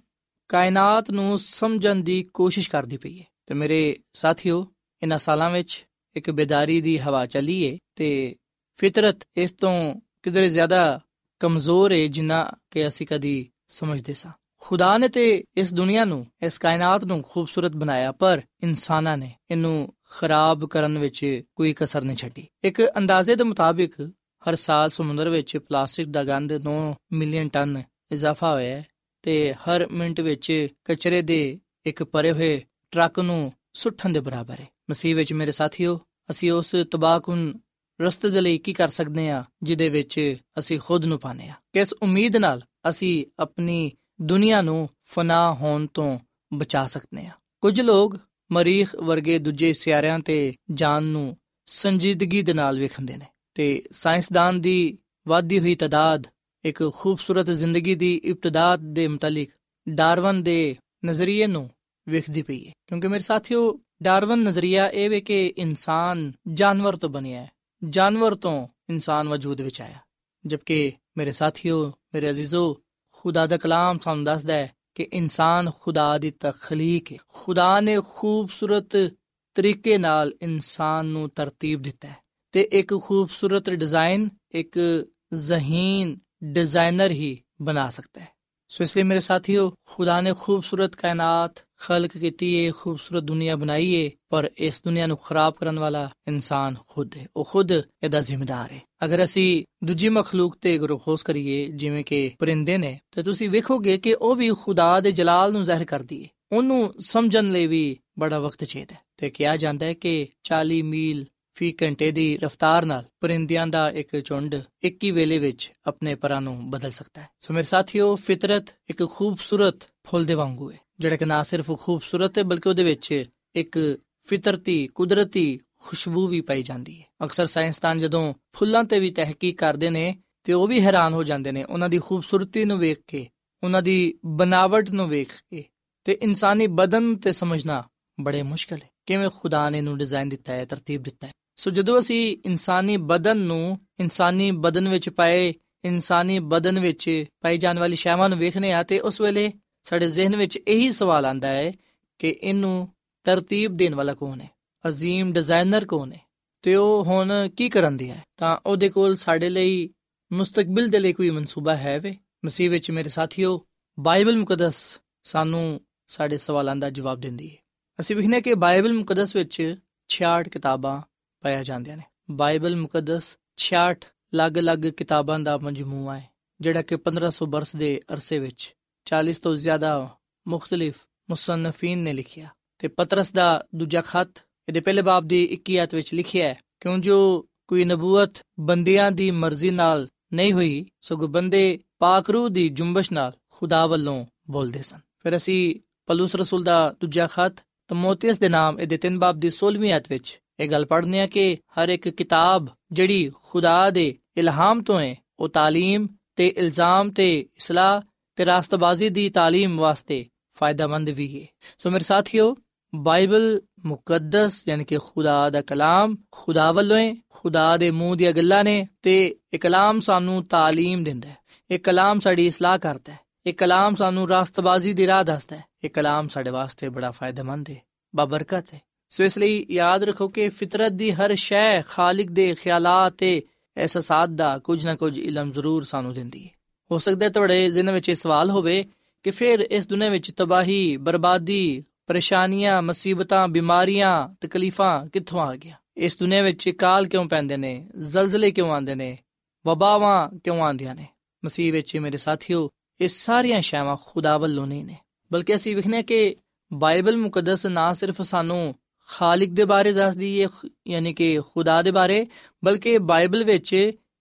[0.50, 4.68] ਕਾਇਨਾਤ ਨੂੰ ਸਮਝਣ ਦੀ ਕੋਸ਼ਿਸ਼ ਕਰਦੀ ਪਈ ਹੈ। ਤੇ ਮੇਰੇ ਸਾਥੀਓ
[5.04, 8.36] ਇਹਨਾਂ ਸਾਲਾਂ ਵਿੱਚ ਇੱਕ ਬੇਦਾਰੀ ਦੀ ਹਵਾ ਚੱਲੀ ਏ ਤੇ
[8.78, 11.00] ਫਿਤਰਤ ਇਸ ਤੋਂ ਕਿਧਰੇ ਜ਼ਿਆਦਾ
[11.40, 16.58] ਕਮਜ਼ੋਰ ਹੈ ਜਿੰਨਾ ਕਿ ਅਸੀਂ ਕਦੀ ਸਮਝਦੇ ਸਾਂ। ਖੁਦਾ ਨੇ ਤੇ ਇਸ ਦੁਨੀਆ ਨੂੰ, ਇਸ
[16.58, 22.48] ਕਾਇਨਾਤ ਨੂੰ ਖੂਬਸੂਰਤ ਬਣਾਇਆ, ਪਰ ਇਨਸਾਨਾਂ ਨੇ ਇਹਨੂੰ ਖਰਾਬ ਕਰਨ ਵਿੱਚ ਕੋਈ ਕਸਰ ਨਹੀਂ ਛੱਡੀ।
[22.64, 24.02] ਇੱਕ ਅੰਦਾਜ਼ੇ ਦੇ ਮੁਤਾਬਿਕ
[24.50, 28.86] ਹਰ ਸਾਲ ਸਮੁੰਦਰ ਵਿੱਚ ਪਲਾਸਟਿਕ ਦਾ ਗੰਦ 9 ਮਿਲੀਅਨ ਟਨ ਇਜ਼ਾਫਾ ਹੋਇਆ ਹੈ
[29.22, 34.68] ਤੇ ਹਰ ਮਿੰਟ ਵਿੱਚ ਕਚਰੇ ਦੇ ਇੱਕ ਭਰੇ ਹੋਏ ਟਰੱਕ ਨੂੰ ਸੁੱਟਣ ਦੇ ਬਰਾਬਰ ਹੈ।
[34.90, 37.60] ਮਸੀਹ ਵਿੱਚ ਮੇਰੇ ਸਾਥੀਓ, ਅਸੀਂ ਉਸ ਤਬਾਹਕੁਨ
[38.02, 41.94] ਰਸਤੇ ਦੇ ਲਈ ਕੀ ਕਰ ਸਕਦੇ ਹਾਂ, ਜਿਹਦੇ ਵਿੱਚ ਅਸੀਂ ਖੁਦ ਨੂੰ ਪਾਣੇ ਆ ਕਿਸ
[41.94, 43.92] ਉਮੀਦ ਨਾਲ ਅਸੀਂ ਆਪਣੀ
[44.22, 46.20] ਦੁਨੀਆ ਨੂੰ ਫਨਾ ਹੋਣ ਤੋਂ
[46.54, 48.18] ਬਚਾ ਸਕਦੇ ਹਾਂ। ਕੁਝ ਲੋਕ
[48.52, 54.98] ਮਰੀਖ ਵਰਗੇ ਦੂਜੇ ਸਿਆਰਿਆਂ ਤੇ ਜਾਨ ਨੂੰ ਸੰਜੀਦਗੀ ਦੇ ਨਾਲ ਵੇਖਦੇ ਨੇ ਤੇ ਸਾਇੰਸਦਾਨ ਦੀ
[55.28, 56.28] ਵਾਧੀ ਹੋਈ ਤਦਾਦ,
[56.66, 59.50] ਇੱਕ ਖੂਬਸੂਰਤ ਜ਼ਿੰਦਗੀ ਦੀ ਇਬਤਦਾ ਦੇ ਮੁਤਲਕ
[59.90, 61.70] ਡਾਰਵਨ ਦੇ ਨਜ਼ਰੀਏ ਨੂੰ
[62.10, 67.42] ਵੇਖਦੀ ਪਈ ਹੈ। ਕਿਉਂਕਿ ਮੇਰੇ ਸਾਥੀਓ, ਡਾਰਵਨ ਨਜ਼ਰੀਆ ਇਹ ਵੇ ਕਿ ਇਨਸਾਨ ਜਾਨਵਰ ਤੋਂ ਬਣਿਆ
[67.42, 67.52] ਹੈ।
[67.90, 69.98] ਜਾਨਵਰ ਤੋਂ ਇਨਸਾਨ ਵਜੂਦ ਵਿੱਚ ਆਇਆ।
[70.46, 72.78] ਜਦਕਿ ਮੇਰੇ ਸਾਥੀਓ, ਮੇਰੇ ਅਜ਼ੀਜ਼ੋ,
[73.14, 79.14] ਖੁਦਾ ਦਾ ਕਲਾਮ ਸਾਨੂੰ ਦੱਸਦਾ ਹੈ ਕਿ ਇਨਸਾਨ ਖੁਦਾ ਦੀ ਤਖਲੀਕ ਹੈ। ਖੁਦਾ ਨੇ ਖੂਬਸੂਰਤ
[79.56, 82.18] ਤਰੀਕੇ ਨਾਲ ਇਨਸਾਨ ਨੂੰ ਤਰਤੀਬ ਦਿੱਤਾ ਹੈ।
[82.52, 88.39] ਤੇ ਇੱਕ ਖੂਬਸੂਰਤ ਡਿਜ਼ਾਈਨ ਇੱਕ ਜ਼ਹੀਨ ਡਿਜ਼ਾਈਨਰ ਹੀ ਬਣਾ ਸਕਦਾ ਹੈ।
[88.72, 93.96] ਸੋ ਇਸ ਲਈ ਮੇਰੇ ਸਾਥੀਓ, ਖੁਦਾ ਨੇ ਖੂਬਸੂਰਤ ਕਾਇਨਾਤ ਖਲਕ ਕੀਤੀ ਹੈ ਖੂਬਸੂਰਤ ਦੁਨੀਆ ਬਣਾਈ
[93.96, 98.72] ਹੈ ਪਰ ਇਸ ਦੁਨੀਆ ਨੂੰ ਖਰਾਬ ਕਰਨ ਵਾਲਾ ਇਨਸਾਨ ਖੁਦ ਹੈ ਉਹ ਖੁਦ ਇਹਦਾ ਜ਼ਿੰਮੇਦਾਰ
[98.72, 103.98] ਹੈ ਅਗਰ ਅਸੀਂ ਦੂਜੀ ਮਖਲੂਕ ਤੇ ਗਰੋਖੋਸ ਕਰੀਏ, ਜਿਵੇਂ ਕਿ ਪਰਿੰਦੇ ਨੇ, ਤੇ ਤੁਸੀਂ ਵੇਖੋਗੇ
[103.98, 108.40] ਕਿ ਉਹ ਵੀ ਖੁਦਾ ਦੇ ਜਲਾਲ ਨੂੰ ਜ਼ਾਹਿਰ ਕਰਦੀ ਹੈ ਉਹਨੂੰ ਸਮਝਣ ਲਈ ਵੀ ਬੜਾ
[108.40, 111.26] ਵਕਤ ਚਾਹੀਦਾ ਤੇ ਕਿਹਾ ਜਾਂਦਾ ਹੈ ਕਿ 40 ਮੀਲ
[111.60, 116.42] ਫੀ ਘੰਟੇ ਦੀ ਰਫ਼ਤਾਰ ਨਾਲ ਪਰਿੰਦਿਆਂ ਦਾ ਇੱਕ ਝੁੰਡ ਇੱਕ ਹੀ ਵੇਲੇ ਵਿੱਚ ਆਪਣੇ ਪਰਾਂ
[116.42, 121.16] ਨੂੰ ਬਦਲ ਸਕਦਾ ਹੈ। ਸੋ ਮੇਰੇ ਸਾਥੀਓ, ਫਿਤਰਤ ਇੱਕ ਖੂਬਸੂਰਤ ਫੁੱਲ ਦੇ ਵਾਂਗੂ ਹੈ, ਜਿਹੜਾ
[121.16, 123.24] ਕਿ ਨਾ ਸਿਰਫ ਖੂਬਸੂਰਤ ਹੈ, ਬਲਕਿ ਉਹਦੇ ਵਿੱਚ
[123.56, 129.58] ਇੱਕ ਫਿਤਰਤੀ, ਕੁਦਰਤੀ ਖੁਸ਼ਬੂ ਵੀ ਪਾਈ ਜਾਂਦੀ ਹੈ। ਅਕਸਰ ਸਾਇੰਸਦਾਨ ਜਦੋਂ ਫੁੱਲਾਂ ਤੇ ਵੀ ਤਹਿਕੀਕ
[129.58, 133.28] ਕਰਦੇ ਨੇ, ਤੇ ਉਹ ਵੀ ਹੈਰਾਨ ਹੋ ਜਾਂਦੇ ਨੇ, ਉਹਨਾਂ ਦੀ ਖੂਬਸੂਰਤੀ ਨੂੰ ਵੇਖ ਕੇ,
[133.64, 135.64] ਉਹਨਾਂ ਦੀ ਬਨਾਵਟ ਨੂੰ ਵੇਖ ਕੇ,
[136.04, 137.84] ਤੇ ਇਨਸਾਨੀ ਬਦਨ ਤੇ ਸਮਝਣਾ
[138.20, 142.00] ਬੜੇ ਮੁਸ਼ਕਲ ਹੈ। ਕਿਵੇਂ ਖੁਦਾ ਨੇ ਇਹਨੂੰ ਡਿਜ਼ਾਈਨ ਦਿੱਤਾ ਹੈ, ਤਰਤੀਬ ਦਿੱਤਾ ਹੈ। ਸੋ ਜਦੋਂ
[142.00, 145.54] ਅਸੀਂ ਇਨਸਾਨੀ ਬਦਨ ਨੂੰ ਇਨਸਾਨੀ ਬਦਨ ਵਿੱਚ ਪਾਏ,
[145.86, 150.36] ਇਨਸਾਨੀ ਬਦਨ ਵਿੱਚ ਪਾਈ ਜਾਣ ਵਾਲੀ ਸ਼ੈਵਾਂ ਨੂੰ ਵੇਖਨੇ ਆ ਤੇ ਉਸ ਵੇਲੇ ਸਾਡੇ ਜ਼ਿਹਨ
[150.36, 151.74] ਵਿੱਚ ਇਹੀ ਸਵਾਲ ਆਂਦਾ ਹੈ
[152.20, 152.90] ਕਿ ਇਹਨੂੰ
[153.24, 154.50] ਤਰਤੀਬ ਦੇਣ ਵਾਲਾ ਕੌਣ ਹੈ?
[154.88, 156.22] ਅਜ਼ੀਮ ਡਿਜ਼ਾਈਨਰ ਕੌਣ ਹੈ?
[156.62, 158.24] ਤੇ ਉਹ ਹੁਣ ਕੀ ਕਰਨ ਦੀ ਹੈ?
[158.38, 159.90] ਤਾਂ ਉਹਦੇ ਕੋਲ ਸਾਡੇ ਲਈ
[160.34, 162.16] ਮੁਸਤਕਬਲ ਦੇ ਲਈ ਕੋਈ ਮਨਸੂਬਾ ਹੈ ਵੇ?
[162.46, 163.66] ਮਸੀਹ ਵਿੱਚ ਮੇਰੇ ਸਾਥੀਓ,
[164.00, 167.56] ਬਾਈਬਲ ਮੁਕੱਦਸ ਸਾਨੂੰ ਸਾਡੇ ਸਵਾਲਾਂ ਦਾ ਜਵਾਬ ਦਿੰਦੀ ਹੈ।
[168.00, 169.76] ਅਸੀਂ ਵਿਖਨੇ ਕਿ ਬਾਈਬਲ ਮੁਕੱਦਸ ਵਿੱਚ
[170.10, 171.02] 66 ਕਿਤਾਬਾਂ
[171.42, 176.30] ਪਾਇਆ ਜਾਂਦੀਆਂ ਨੇ। ਬਾਈਬਲ ਮੁਕੱਦਸ 66 ਅਲੱਗ-ਅਲੱਗ ਕਿਤਾਬਾਂ ਦਾ ਮਜਮੂਆ ਹੈ,
[176.62, 178.76] ਜਿਹੜਾ ਕਿ 1500 ਬਰਸ ਦੇ ਅਰਸੇ ਵਿੱਚ
[179.06, 180.10] 40 ਤੋਂ ਜ਼ਿਆਦਾ
[180.48, 180.96] ਮੁxtਲਿਫ
[181.30, 182.48] ਮੁਸੰਨਫੀਨ ਨੇ ਲਿਖਿਆ।
[182.80, 184.30] ਤੇ ਪਤਰਸ ਦਾ ਦੂਜਾ ਖਤ
[184.68, 189.32] ਇਹਦੇ ਪਹਿਲੇ ਬਾਬ ਦੀ 21 ਆਇਤ ਵਿੱਚ ਲਿਖਿਆ ਹੈ, ਕਿਉਂ ਜੋ ਕੋਈ ਨਬੂਵਤ ਬੰਦਿਆਂ ਦੀ
[189.32, 195.00] ਮਰਜ਼ੀ ਨਾਲ ਨਹੀਂ ਹੋਈ, ਸਗੋਂ ਬੰਦੇ ਪਾਕ ਰੂਹ ਦੀ ਜੁੰਬਸ਼ ਨਾਲ ਖੁਦਾ ਵੱਲੋਂ ਬੋਲਦੇ ਸਨ।
[195.20, 195.76] ਫਿਰ ਅਸੀਂ
[196.06, 197.56] ਪਲੂਸ ਰਸੂਲ ਦਾ ਦੂਜਾ ਖਤ
[197.88, 201.57] ਤਮੋਥੀਅਸ ਦੇ ਨਾਮ ਇਹਦੇ 3 ਬਾਬ ਦੀ 16ਵੀਂ ਆਇਤ ਵਿੱਚ ਇਹ ਗੱਲ ਪੜ੍ਹਨੇ ਆ ਕਿ
[201.79, 208.01] ਹਰ ਇੱਕ ਕਿਤਾਬ ਜਿਹੜੀ ਖੁਦਾ ਦੇ ਇਲਹਾਮ ਤੋਂ ਹੈ ਉਹ تعلیم ਤੇ ਇਲਜ਼ਾਮ ਤੇ ਇਸਲਾਹ
[208.39, 210.25] ਤੇ ਰਾਸਤਬਾਜ਼ੀ ਦੀ تعلیم ਵਾਸਤੇ
[210.57, 211.47] ਫਾਇਦਾਮੰਦ ਵੀ ਹੈ
[211.79, 212.55] ਸੋ ਮੇਰੇ ਸਾਥੀਓ
[212.95, 218.65] ਬਾਈਬਲ ਮੁਕੱਦਸ ਯਾਨੀ ਕਿ ਖੁਦਾ ਦਾ ਕਲਾਮ ਖੁਦਾ ਵੱਲੋਂ ਹੈ ਖੁਦਾ ਦੇ ਮੂੰਹ ਦੀਆਂ ਗੱਲਾਂ
[218.65, 219.15] ਨੇ ਤੇ
[219.53, 221.37] ਇਹ ਕਲਾਮ ਸਾਨੂੰ تعلیم ਦਿੰਦਾ ਹੈ
[221.71, 225.91] ਇਹ ਕਲਾਮ ਸਾਡੀ ਇਸਲਾਹ ਕਰਦਾ ਹੈ ਇਹ ਕਲਾਮ ਸਾਨੂੰ ਰਾਸਤਬਾਜ਼ੀ ਦੀ ਰਾਹ ਦੱਸਦਾ ਹੈ ਇਹ
[225.91, 227.81] ਕਲਾਮ ਸਾਡੇ ਵਾਸਤੇ ਬੜਾ ਫਾਇਦੇਮੰਦ ਹੈ
[228.15, 233.14] ਬਾਬਰਕਤ ਹੈ ਸੋ ਇਸ ਲਈ ਯਾਦ ਰੱਖੋ ਕਿ ਫਿਤਰਤ ਦੀ ਹਰ ਸ਼ੈ ਖਾਲਿਕ ਦੇ ਖਿਆਲਾਤ
[233.14, 233.42] ਤੇ
[233.78, 236.50] ਅਹਿਸਾਸਾਤ ਦਾ ਕੁਝ ਨਾ ਕੁਝ ਇਲਮ ਜ਼ਰੂਰ ਸਾਨੂੰ ਦਿੰਦੀ ਹੈ।
[236.92, 238.86] ਹੋ ਸਕਦਾ ਹੈ ਤੁਹਾਡੇ ਜ਼ਿਹਨ ਵਿੱਚ ਇਹ ਸਵਾਲ ਹੋਵੇ
[239.24, 246.20] ਕਿ ਫਿਰ ਇਸ ਦੁਨੀਆਂ ਵਿੱਚ ਤਬਾਹੀ, ਬਰਬਾਦੀ, ਪਰੇਸ਼ਾਨੀਆਂ, ਮੁਸੀਬਤਾਂ, ਬਿਮਾਰੀਆਂ, ਤਕਲੀਫਾਂ ਕਿੱਥੋਂ ਆ ਗਿਆ ਇਸ
[246.20, 247.88] ਦੁਨੀਆਂ ਵਿੱਚ ਕਾਲ ਕਿਉਂ ਪੈਂਦੇ ਨੇ?
[247.98, 249.18] ਜ਼ਲਜ਼ਲੇ ਕਿਉਂ ਆਉਂਦੇ ਨੇ?
[249.66, 251.08] ਵਬਾਵਾਂ ਕਿਉਂ ਆਉਂਦੀਆਂ ਨੇ?
[251.46, 252.70] ਮਸੀਹ ਵਿੱਚ ਮੇਰੇ ਸਾਥੀਓ,
[253.02, 254.98] ਇਹ ਸਾਰੀਆਂ ਸ਼ੈਵਾਂ ਖੁਦਾ ਵੱਲੋਂ ਨਹੀਂ ਨੇ।
[255.34, 256.36] ਬਲਕਿ ਅਸੀਂ ਵਿਖਨੇ ਕਿ
[256.74, 258.76] ਬਾਈਬਲ ਮੁਕੱਦਸ ਨਾ ਸਿਰਫ ਸਾਨੂੰ
[259.10, 260.48] ਖਾਲਿਕ ਦੇ ਬਾਰੇ ਦੱਸਦੀ ਹੈ
[260.88, 262.26] ਯਾਨੀ ਕਿ ਖੁਦਾ ਦੇ ਬਾਰੇ,
[262.64, 263.74] ਬਲਕਿ ਬਾਈਬਲ ਵਿੱਚ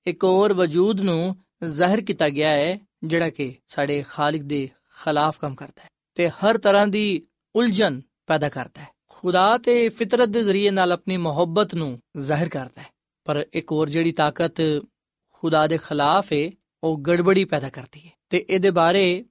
[0.07, 4.69] ਇੱਕ ਹੋਰ ਵਜੂਦ ਨੂੰ ਜ਼ਾਹਿਰ ਕੀਤਾ ਗਿਆ ਹੈ ਜਿਹੜਾ ਕਿ ਸਾਡੇ ਖਾਲਕ ਦੇ
[5.05, 7.23] ਖਿਲਾਫ ਕੰਮ ਕਰਦਾ ਹੈ ਤੇ ਹਰ ਤਰ੍ਹਾਂ ਦੀ
[7.55, 12.83] ਉਲਝਣ ਪੈਦਾ ਕਰਦਾ ਹੈ ਖੁਦਾ ਤੇ ਫਿਤਰਤ ਦੇ ਜ਼ਰੀਏ ਨਾਲ ਆਪਣੀ ਮੁਹੱਬਤ ਨੂੰ ਜ਼ਾਹਿਰ ਕਰਦਾ
[12.83, 12.87] ਹੈ
[13.27, 14.61] ਪਰ ਇੱਕ ਹੋਰ ਜਿਹੜੀ ਤਾਕਤ
[15.33, 16.51] ਖੁਦਾ ਦੇ ਖਿਲਾਫ ਹੈ
[16.83, 19.25] ਉਹ ਗੜਬੜੀ ਪੈਦਾ ਕਰਦੀ ਹੈ ਤੇ ਇਹਦੇ ਬਾਰੇ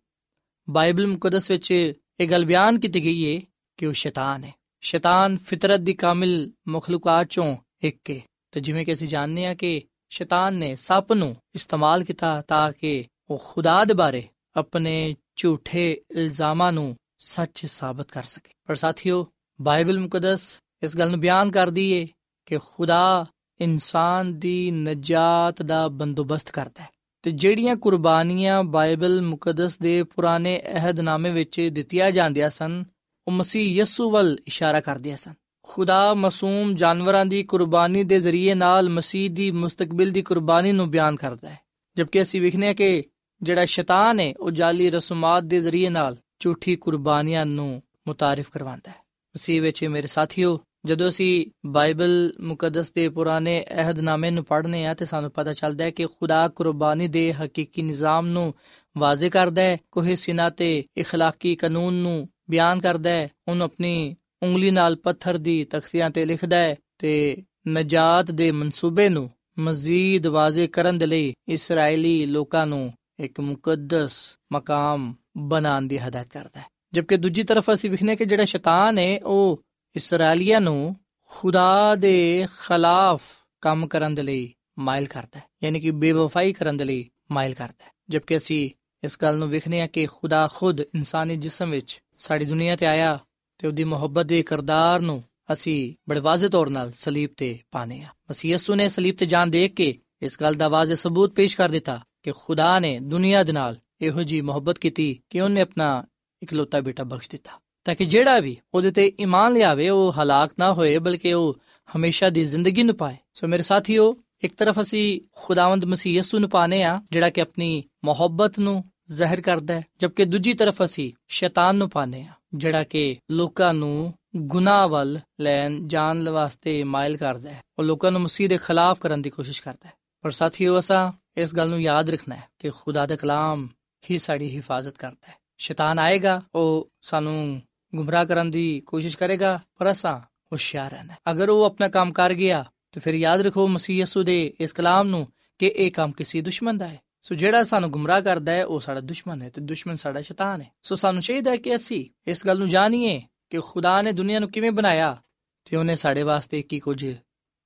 [0.68, 1.72] ਬਾਈਬਲ ਮੁਕੱਦਸ ਵਿੱਚ
[2.20, 3.42] ਇਹ ਗੱਲ ਬਿਆਨ ਕੀਤੀ ਗਈ ਹੈ
[3.78, 8.20] ਕਿ ਉਹ ਸ਼ੈਤਾਨ ਹੈ ਸ਼ੈਤਾਨ ਫਿਤਰਤ ਦੀ ਕਾਮਿਲ ਮਖਲੂਕਾਤ ਚੋਂ ਇੱਕ ਹੈ
[8.52, 13.06] ਤੇ ਜਿਵੇਂ ਕਿ ਅਸੀਂ ਜਾਣਦੇ ਹਾਂ ਕਿ ਸ਼ੈਤਾਨ ਨੇ ਸੱਪ ਨੂੰ ਇਸਤੇਮਾਲ ਕੀਤਾ ਤਾਂ ਕਿ
[13.30, 19.28] ਉਹ ਖੁਦਾ ਦੇ ਬਾਰੇ ਆਪਣੇ ਝੂਠੇ ਇਲਜ਼ਾਮਾਂ ਨੂੰ ਸੱਚ ਸਾਬਤ ਕਰ ਸਕੇ। ਪਰ ਸਾਥੀਓ,
[19.62, 22.08] ਬਾਈਬਲ ਮੁਕੱਦਸ ਇਸ ਗੱਲ ਨੂੰ ਬਿਆਨ ਕਰਦੀ ਏ
[22.46, 23.26] ਕਿ ਖੁਦਾ
[23.62, 26.90] ਇਨਸਾਨ ਦੀ ਨਜਾਤ ਦਾ ਬੰਦੋਬਸਤ ਕਰਦਾ ਹੈ।
[27.22, 32.84] ਤੇ ਜਿਹੜੀਆਂ ਕੁਰਬਾਨੀਆਂ ਬਾਈਬਲ ਮੁਕੱਦਸ ਦੇ ਪੁਰਾਣੇ ਅਹਿਦਨਾਮੇ ਵਿੱਚ ਦਿੱਤੀਆਂ ਜਾਂਦੀਆਂ ਸਨ
[33.27, 38.89] ਉਹ ਮਸੀਹ ਯਸੂ ਵੱਲ ਇਸ਼ਾਰਾ ਕਰਦੀਆਂ ਸਨ ਖੁਦਾ ਮਾਸੂਮ ਜਾਨਵਰਾਂ ਦੀ ਕੁਰਬਾਨੀ ਦੇ ਜ਼ਰੀਏ ਨਾਲ
[38.89, 41.59] ਮਸੀਹ ਦੀ ਮੁਸਤਕਬਲ ਦੀ ਕੁਰਬਾਨੀ ਨੂੰ ਬਿਆਨ ਕਰਦਾ ਹੈ
[41.97, 43.05] ਜਦਕਿ ਅਸੀਂ ਵਿਖਨੇ ਕਿ
[43.43, 48.97] ਜਿਹੜਾ ਸ਼ੈਤਾਨ ਹੈ ਉਹ ਜਾਲੀ ਰਸੂਮਾਤ ਦੇ ਜ਼ਰੀਏ ਨਾਲ ਝੂਠੀ ਕੁਰਬਾਨੀਆਂ ਨੂੰ ਮੁਤਾਰਿਫ ਕਰਵਾਉਂਦਾ ਹੈ
[49.35, 55.05] ਮਸੀਹ ਵਿੱਚ ਮੇਰੇ ਸਾਥੀਓ ਜਦੋਂ ਅਸੀਂ ਬਾਈਬਲ ਮੁਕੱਦਸ ਦੇ ਪੁਰਾਣੇ ਅਹਿਦਨਾਮੇ ਨੂੰ ਪੜ੍ਹਨੇ ਆ ਤੇ
[55.05, 58.55] ਸਾਨੂੰ ਪਤਾ ਚੱਲਦਾ ਹੈ ਕਿ ਖੁਦਾ ਕੁਰਬਾਨੀ ਦੇ ਹਕੀਕੀ ਨਿਜ਼ਾਮ ਨੂੰ
[58.99, 64.72] ਵਾਜ਼ਿਹ ਕਰਦਾ ਹੈ ਕੋਹੇ ਸਿਨਾ ਤੇ اخلاقی ਕਾਨੂੰਨ ਨੂੰ ਬਿਆਨ ਕਰਦਾ ਹੈ, ਉਹਨੂੰ ਆਪਣੀ ਉਂਗਲੀ
[64.72, 70.98] ਨਾਲ ਪੱਥਰ ਦੀ ਤਖਤੀਆਂ ਤੇ ਲਿਖਦਾ ਹੈ ਤੇ ਨਜਾਤ ਦੇ ਮਨਸੂਬੇ ਨੂੰ ਮਜ਼ੀਦ ਵਾਜ਼ੇ ਕਰਨ
[70.98, 77.44] ਦੇ ਲਈ ਇਸرائیਲੀ ਲੋਕਾਂ ਨੂੰ ਇੱਕ ਮੁਕੱਦਸ ਮਕਾਮ ਬਣਾਉਣ ਦੀ ਹਦਾਇਤ ਕਰਦਾ ਹੈ। ਜਦਕਿ ਦੂਜੀ
[77.44, 79.62] ਤਰਫ ਅਸੀਂ ਵਿਖਨੇ ਕਿ ਜਿਹੜਾ ਸ਼ੈਤਾਨ ਹੈ, ਉਹ
[79.96, 83.24] ਇਸرائیਲੀਆਂ ਨੂੰ ਖੁਦਾ ਦੇ ਖਿਲਾਫ
[83.62, 87.86] ਕੰਮ ਕਰਨ ਦੇ ਲਈ ਮਾਇਲ ਕਰਦਾ ਹੈ, ਯਾਨੀ ਕਿ ਬੇਵਫਾਈ ਕਰਨ ਦੇ ਲਈ ਮਾਇਲ ਕਰਦਾ
[87.86, 88.70] ਹੈ। ਜਦਕਿ ਅਸੀਂ
[89.04, 93.20] ਇਸ ਗੱਲ ਨੂੰ ਵਿਖਨੇ ਆ ਕਿ ਖੁਦਾ ਖੁਦ ਇਨਸਾਨੀ ਜਿਸਮ ਵਿੱਚ ਸਾਡੀ ਦੁਨੀਆ ਤੇ ਆਇਆ
[93.58, 98.08] ਤੇ ਉਹਦੀ ਮੁਹੱਬਤ ਦੇ ਕਿਰਦਾਰ ਨੂੰ ਅਸੀਂ ਬੜੇ ਵਾਜ਼ਿਹ ਤੌਰ ਨਾਲ ਸਲੀਬ ਤੇ ਪਾਣੇ ਆ
[98.30, 101.70] ਮਸੀਹ ਯਸੂ ਨੇ ਸਲੀਬ ਤੇ ਜਾਨ ਦੇ ਕੇ ਇਸ ਗੱਲ ਦਾ ਵਾਜ਼ਿਹ ਸਬੂਤ ਪੇਸ਼ ਕਰ
[101.70, 106.04] ਦਿੱਤਾ ਕਿ ਖੁਦਾ ਨੇ ਦੁਨੀਆ ਦੇ ਨਾਲ ਇਹੋ ਜੀ ਮੁਹੱਬਤ ਕੀਤੀ ਕਿ ਉਹਨੇ ਆਪਣਾ
[106.44, 107.52] ਇਕਲੌਤਾ ਬੇਟਾ ਬਖਸ਼ ਦਿੱਤਾ
[107.86, 111.58] ਤਾਂ ਕਿ ਜਿਹੜਾ ਵੀ ਉਹਦੇ ਤੇ ਈਮਾਨ ਲਿਆਵੇ, ਉਹ ਹਲਾਕ ਨਾ ਹੋਏ, ਬਲਕਿ ਉਹ
[111.96, 116.50] ਹਮੇਸ਼ਾ ਦੀ ਜ਼ਿੰਦਗੀ ਨੂੰ ਪਾਏ। ਸੋ ਮੇਰੇ ਸਾਥੀਓ ਇੱਕ ਤਰਫ ਅਸੀਂ ਖੁਦਾਵੰਦ ਮਸੀਹ ਯਸੂ ਨੂੰ
[116.50, 121.76] ਪਾਣੇ ਆ ਜਿਹੜਾ ਕਿ ਆਪਣੀ ਮੁਹੱਬਤ ਨੂੰ ਜ਼ਾਹਿਰ ਕਰਦਾ ਹੈ, ਜਦਕਿ ਦੂਜੀ ਤਰਫ ਅਸੀਂ ਸ਼ੈਤਾਨ
[121.76, 127.62] ਨੂੰ ਪਾਣੇ ਆ ਜਿਹੜਾ ਕਿ ਲੋਕਾਂ ਨੂੰ ਗੁਨਾਹ ਵੱਲ ਲੈਣ ਜਾਣ ਵਾਸਤੇ ਮਾਇਲ ਕਰਦਾ ਹੈ
[127.80, 131.56] ਉਹ ਲੋਕਾਂ ਨੂੰ ਮਸੀਹ ਦੇ ਖਿਲਾਫ ਕਰਨ ਦੀ ਕੋਸ਼ਿਸ਼ ਕਰਦਾ ਹੈ। ਪਰ ਸਾਥੀਓ, ਅਸਾਂ ਇਸ
[131.56, 133.68] ਗੱਲ ਨੂੰ ਯਾਦ ਰੱਖਣਾ ਹੈ ਕਿ ਖੁਦਾ ਦਾ ਕਲਾਮ
[134.12, 137.62] ਹੀ ਸਾਡੀ ਹਿਫਾਜ਼ਤ ਕਰਦਾ ਹੈ। ਸ਼ੈਤਾਨ ਆਏਗਾ, ਉਹ ਸਾਨੂੰ
[137.96, 142.66] ਗੁੰਮਰਾਹ ਕਰਨ ਦੀ ਕੋਸ਼ਿਸ਼ ਕਰੇਗਾ, ਪਰ ਅਸਾਂ ਹੁਸ਼ਿਆਰ ਰਹਿਣਾ ਅਗਰ ਉਹ ਆਪਣਾ ਕੰਮ ਕਰ ਗਿਆ
[142.92, 145.28] ਤੇ ਫਿਰ ਯਾਦ ਰੱਖੋ ਮਸੀਹ ਯਸੂ ਦੇ ਇਸ ਕਲਾਮ ਨੂੰ
[145.60, 149.00] ਕਿ ਇਹ ਕੰਮ ਕਿਸੇ ਦੁਸ਼ਮਣ ਦਾ ਹੈ। ਸੋ ਜਿਹੜਾ ਸਾਨੂੰ ਗੁੰਮਰਾਹ ਕਰਦਾ ਹੈ, ਉਹ ਸਾਡਾ
[149.00, 152.58] ਦੁਸ਼ਮਣ ਹੈ ਤੇ ਦੁਸ਼ਮਣ ਸਾਡਾ ਸ਼ੈਤਾਨ ਹੈ। ਸੋ ਸਾਨੂੰ ਚਾਹੀਦਾ ਹੈ ਕਿ ਅਸੀਂ ਇਸ ਗੱਲ
[152.58, 155.24] ਨੂੰ ਜਾਣੀਏ ਕਿ ਖੁਦਾ ਨੇ ਦੁਨੀਆ ਨੂੰ ਕਿਵੇਂ ਬਣਾਇਆ
[155.66, 157.16] ਤੇ ਉਹਨੇ ਸਾਡੇ ਵਾਸਤੇ ਕੀ ਕੁਝ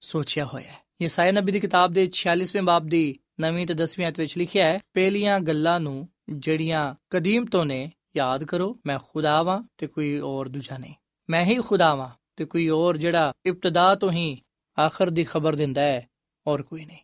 [0.01, 4.19] ਸੋਚਿਆ ਹੋਇਆ ਹੈ। ਯਸਾਇਆ ਨਬੀ ਦੀ ਕਿਤਾਬ ਦੇ 46ਵੇਂ ਬਾਬ ਦੀ 9ਵੀਂ ਤੇ 10ਵੀਂ ਅਧ
[4.19, 9.63] ਵਿੱਚ ਲਿਖਿਆ ਹੈ, ਪਹਿਲੀਆਂ ਗੱਲਾਂ ਨੂੰ ਜਿਹੜੀਆਂ ਕਦੀਮ ਤੋਂ ਨੇ, ਯਾਦ ਕਰੋ, ਮੈਂ ਖੁਦਾ ਵਾਂ
[9.77, 10.93] ਤੇ ਕੋਈ ਹੋਰ ਦੂਜਾ ਨਹੀਂ।
[11.29, 14.41] ਮੈਂ ਹੀ ਖੁਦਾ ਵਾਂ ਤੇ ਕੋਈ ਹੋਰ ਜਿਹੜਾ ਇਬਤਦਾ ਤੋਂ ਹੀ
[14.77, 16.07] ਆਖਰ ਦੀ ਖਬਰ ਦਿੰਦਾ ਹੈ
[16.47, 16.97] ਔਰ ਕੋਈ ਨਹੀਂ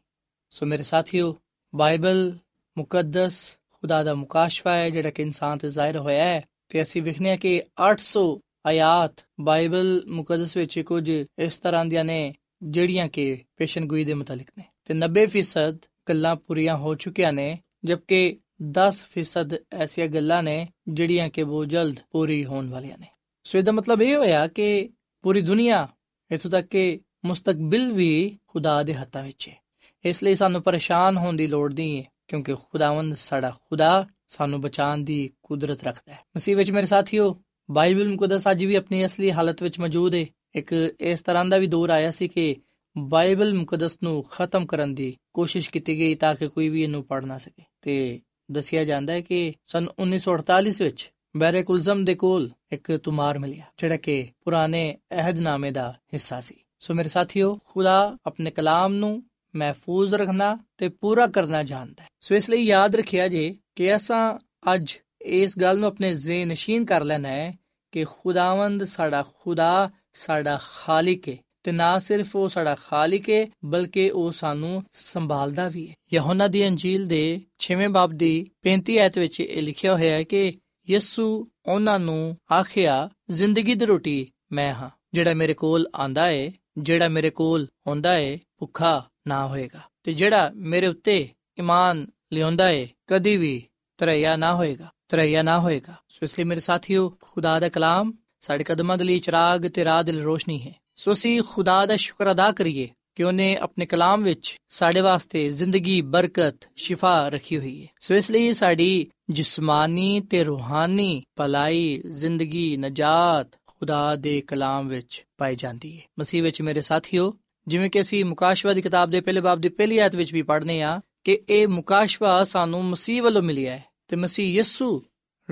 [0.49, 1.35] ਸੋ ਮੇਰੇ ਸਾਥੀਓ
[1.75, 2.37] ਬਾਈਬਲ
[2.77, 7.31] ਮੁਕੱਦਸ ਖੁਦਾ ਦਾ ਮੁਕਾਸ਼ਫਾ ਹੈ ਜਿਹੜਾ ਕਿ ਇਨਸਾਨ ਤੇ ਜ਼ਾਹਿਰ ਹੋਇਆ ਹੈ ਤੇ ਅਸੀਂ ਵਿਖਨੇ
[7.31, 8.23] ਆ ਕਿ 800
[8.67, 14.63] ਆਇਤ ਬਾਈਬਲ ਮੁਕੱਦਸ ਵਿੱਚ ਕੁਝ ਇਸ ਤਰ੍ਹਾਂ ਦੀਆਂ ਨੇ ਜਿਹੜੀਆਂ ਕਿ ਪੇਸ਼ਨਗੋਈ ਦੇ ਮੁਤਲਕ ਨੇ
[14.85, 18.39] ਤੇ 90% ਗੱਲਾਂ ਪੂਰੀਆਂ ਹੋ ਚੁੱਕੀਆਂ ਨੇ ਜਦਕਿ
[18.77, 23.07] 10% ਐਸੀਆਂ ਗੱਲਾਂ ਨੇ ਜਿਹੜੀਆਂ ਕਿ ਬਹੁਤ ਜਲਦ ਪੂਰੀ ਹੋਣ ਵਾਲੀਆਂ ਨੇ
[23.43, 24.89] ਸੋ ਇਹਦਾ ਮਤਲਬ ਇਹ ਹੋਇਆ ਕਿ
[25.21, 25.87] ਪੂਰੀ ਦੁਨੀਆ
[26.31, 29.57] ਇਥੋਂ ਤੱਕ ਕਿ ਮੁਸਤਕਬਲ ਵੀ ਖੁਦਾ ਦੇ ਹੱਥਾਂ ਵਿੱਚ ਹੈ।
[30.05, 34.97] ਇਸ ਲਈ ਸਾਨੂੰ ਪਰੇਸ਼ਾਨ ਹੋਣ ਦੀ ਲੋੜ ਨਹੀਂ ਹੈ, ਕਿਉਂਕਿ ਖੁਦਾਵੰਦ ਸਾਡਾ ਖੁਦਾ ਸਾਨੂੰ ਬਚਾਉਣ
[34.97, 39.63] ਦੀ ਕੁਦਰਤ ਰੱਖਦਾ ਹੈ। ਮਸੀਹ ਵਿੱਚ ਮੇਰੇ ਸਾਥੀਓ, ਬਾਈਬਲ ਮੁਕੱਦਸ ਅੱਜ ਵੀ ਆਪਣੀ ਅਸਲੀ ਹਾਲਤ
[39.63, 42.55] ਵਿੱਚ ਮੌਜੂਦ ਹੈ। ਇੱਕ ਇਸ ਤਰ੍ਹਾਂ ਦਾ ਵੀ ਦੌਰ ਆਇਆ ਸੀ ਕਿ
[42.97, 47.25] ਬਾਈਬਲ ਮੁਕੱਦਸ ਨੂੰ ਖਤਮ ਕਰਨ ਦੀ ਕੋਸ਼ਿਸ਼ ਕੀਤੀ ਗਈ ਤਾਂ ਕਿ ਕੋਈ ਵੀ ਇਹਨੂੰ ਪੜ੍ਹ
[47.25, 52.97] ਨਾ ਸਕੇ। ਤੇ ਦੱਸਿਆ ਜਾਂਦਾ ਹੈ ਕਿ ਸਨ 1948 ਵਿੱਚ ਬੈਰੇ ਕੁਲਜ਼ਮ ਦੇ ਕੋਲ ਇੱਕ
[52.97, 58.93] ਤੁਮਾਰ ਮਿਲਿਆ, ਜਿਹੜਾ ਕਿ ਪੁਰਾਣੇ ਅਹਿਦਨਾਮੇ ਦਾ ਹਿੱਸਾ ਸੀ। ਸੋ ਮੇਰੇ ਸਾਥੀਓ, ਖੁਦਾ ਆਪਣੇ ਕਲਾਮ
[58.93, 59.23] ਨੂੰ
[59.55, 64.39] ਮਹਿਫੂਜ਼ ਰੱਖਣਾ ਤੇ ਪੂਰਾ ਕਰਨਾ ਜਾਣਦਾ ਹੈ। ਸੋ ਇਸ ਲਈ ਯਾਦ ਰੱਖਿਆ ਜੇ ਕਿ ਅਸਾਂ
[64.73, 67.53] ਅੱਜ ਇਸ ਗੱਲ ਨੂੰ ਆਪਣੇ ਜ਼ਿਹਨ ਨਸ਼ੀਨ ਕਰ ਲੈਣਾ ਹੈ
[67.91, 74.09] ਕਿ ਖੁਦਾਵੰਦ ਸਾਡਾ ਖੁਦਾ, ਸਾਡਾ ਖਾਲਿਕ ਹੈ ਤੇ ਨਾ ਸਿਰਫ ਉਹ ਸਾਡਾ ਖਾਲਿਕ ਹੈ ਬਲਕਿ
[74.09, 79.39] ਉਹ ਸਾਨੂੰ ਸੰਭਾਲਦਾ ਵੀ ਹੈ ਯਹੋਨਾ ਦੀ ਅੰਜੀਲ ਦੇ 6ਵੇਂ ਬਾਬ ਦੀ 35 ਐਤ ਵਿੱਚ
[79.39, 80.53] ਇਹ ਲਿਖਿਆ ਹੋਇਆ ਹੈ ਕਿ
[80.89, 87.07] ਯਿਸੂ ਉਹਨਾਂ ਨੂੰ ਆਖਿਆ, ਜ਼ਿੰਦਗੀ ਦੀ ਰੋਟੀ ਮੈਂ ਹਾਂ, ਜਿਹੜਾ ਮੇਰੇ ਕੋਲ ਆਂਦਾ ਏ ਜਿਹੜਾ
[87.07, 93.37] ਮੇਰੇ ਕੋਲ ਹੁੰਦਾ ਏ, ਭੁੱਖਾ ਨਾ ਹੋਏਗਾ। ਤੇ ਜਿਹੜਾ ਮੇਰੇ ਉੱਤੇ ਈਮਾਨ ਲਿਆਉਂਦਾ ਏ, ਕਦੀ
[93.37, 93.63] ਵੀ
[93.97, 98.63] ਤਰਈਆ ਨਾ ਹੋਏਗਾ, ਤਰਈਆ ਨਾ ਹੋਏਗਾ। ਸੋ ਇਸ ਲਈ ਮੇਰੇ ਸਾਥੀਓ, ਖੁਦਾ ਦਾ ਕਲਾਮ ਸਾਡੇ
[98.63, 102.51] ਕਦਮਾਂ ਦੇ ਲਈ ਚਿਰਾਗ ਤੇ ਰਾਹ ਦੀ ਰੋਸ਼ਨੀ ਹੈ। ਸੋ ਅਸੀਂ ਖੁਦਾ ਦਾ ਸ਼ੁਕਰ ਅਦਾ
[102.51, 108.15] ਕਰੀਏ ਕਿ ਉਹਨੇ ਆਪਣੇ ਕਲਾਮ ਵਿੱਚ ਸਾਡੇ ਵਾਸਤੇ ਜ਼ਿੰਦਗੀ, ਬਰਕਤ, ਸ਼ਿਫਾ ਰੱਖੀ ਹੋਈ ਹੈ ਸੋ
[108.15, 115.97] ਇਸ ਲਈ ਸਾਡੀ ਜਿਸਮਾਨੀ ਤੇ ਰੂਹਾਨੀ ਭਲਾਈ, ਜ਼ਿੰਦਗੀ, ਨਜਾਤ ਖੁਦਾ ਦੇ ਕਲਾਮ ਵਿੱਚ ਪਾਈ ਜਾਂਦੀ
[115.97, 117.37] ਹੈ। ਮਸੀਹ ਵਿੱਚ ਮੇਰੇ ਸਾਥੀਓ,
[117.67, 120.81] ਜਿਵੇਂ ਕਿ ਅਸੀਂ ਮੁਕਾਸ਼ਵਾ ਦੀ ਕਿਤਾਬ ਦੇ ਪਹਿਲੇ ਬਾਬ ਦੀ ਪਹਿਲੀ ਆਇਤ ਵਿੱਚ ਵੀ ਪੜ੍ਹਨੇ
[120.81, 125.03] ਆ ਕਿ ਇਹ ਮੁਕਾਸ਼ਵਾ ਸਾਨੂੰ ਮਸੀਹ ਵੱਲੋਂ ਮਿਲਿਆ ਹੈ ਤੇ ਮਸੀਹ ਯਿਸੂ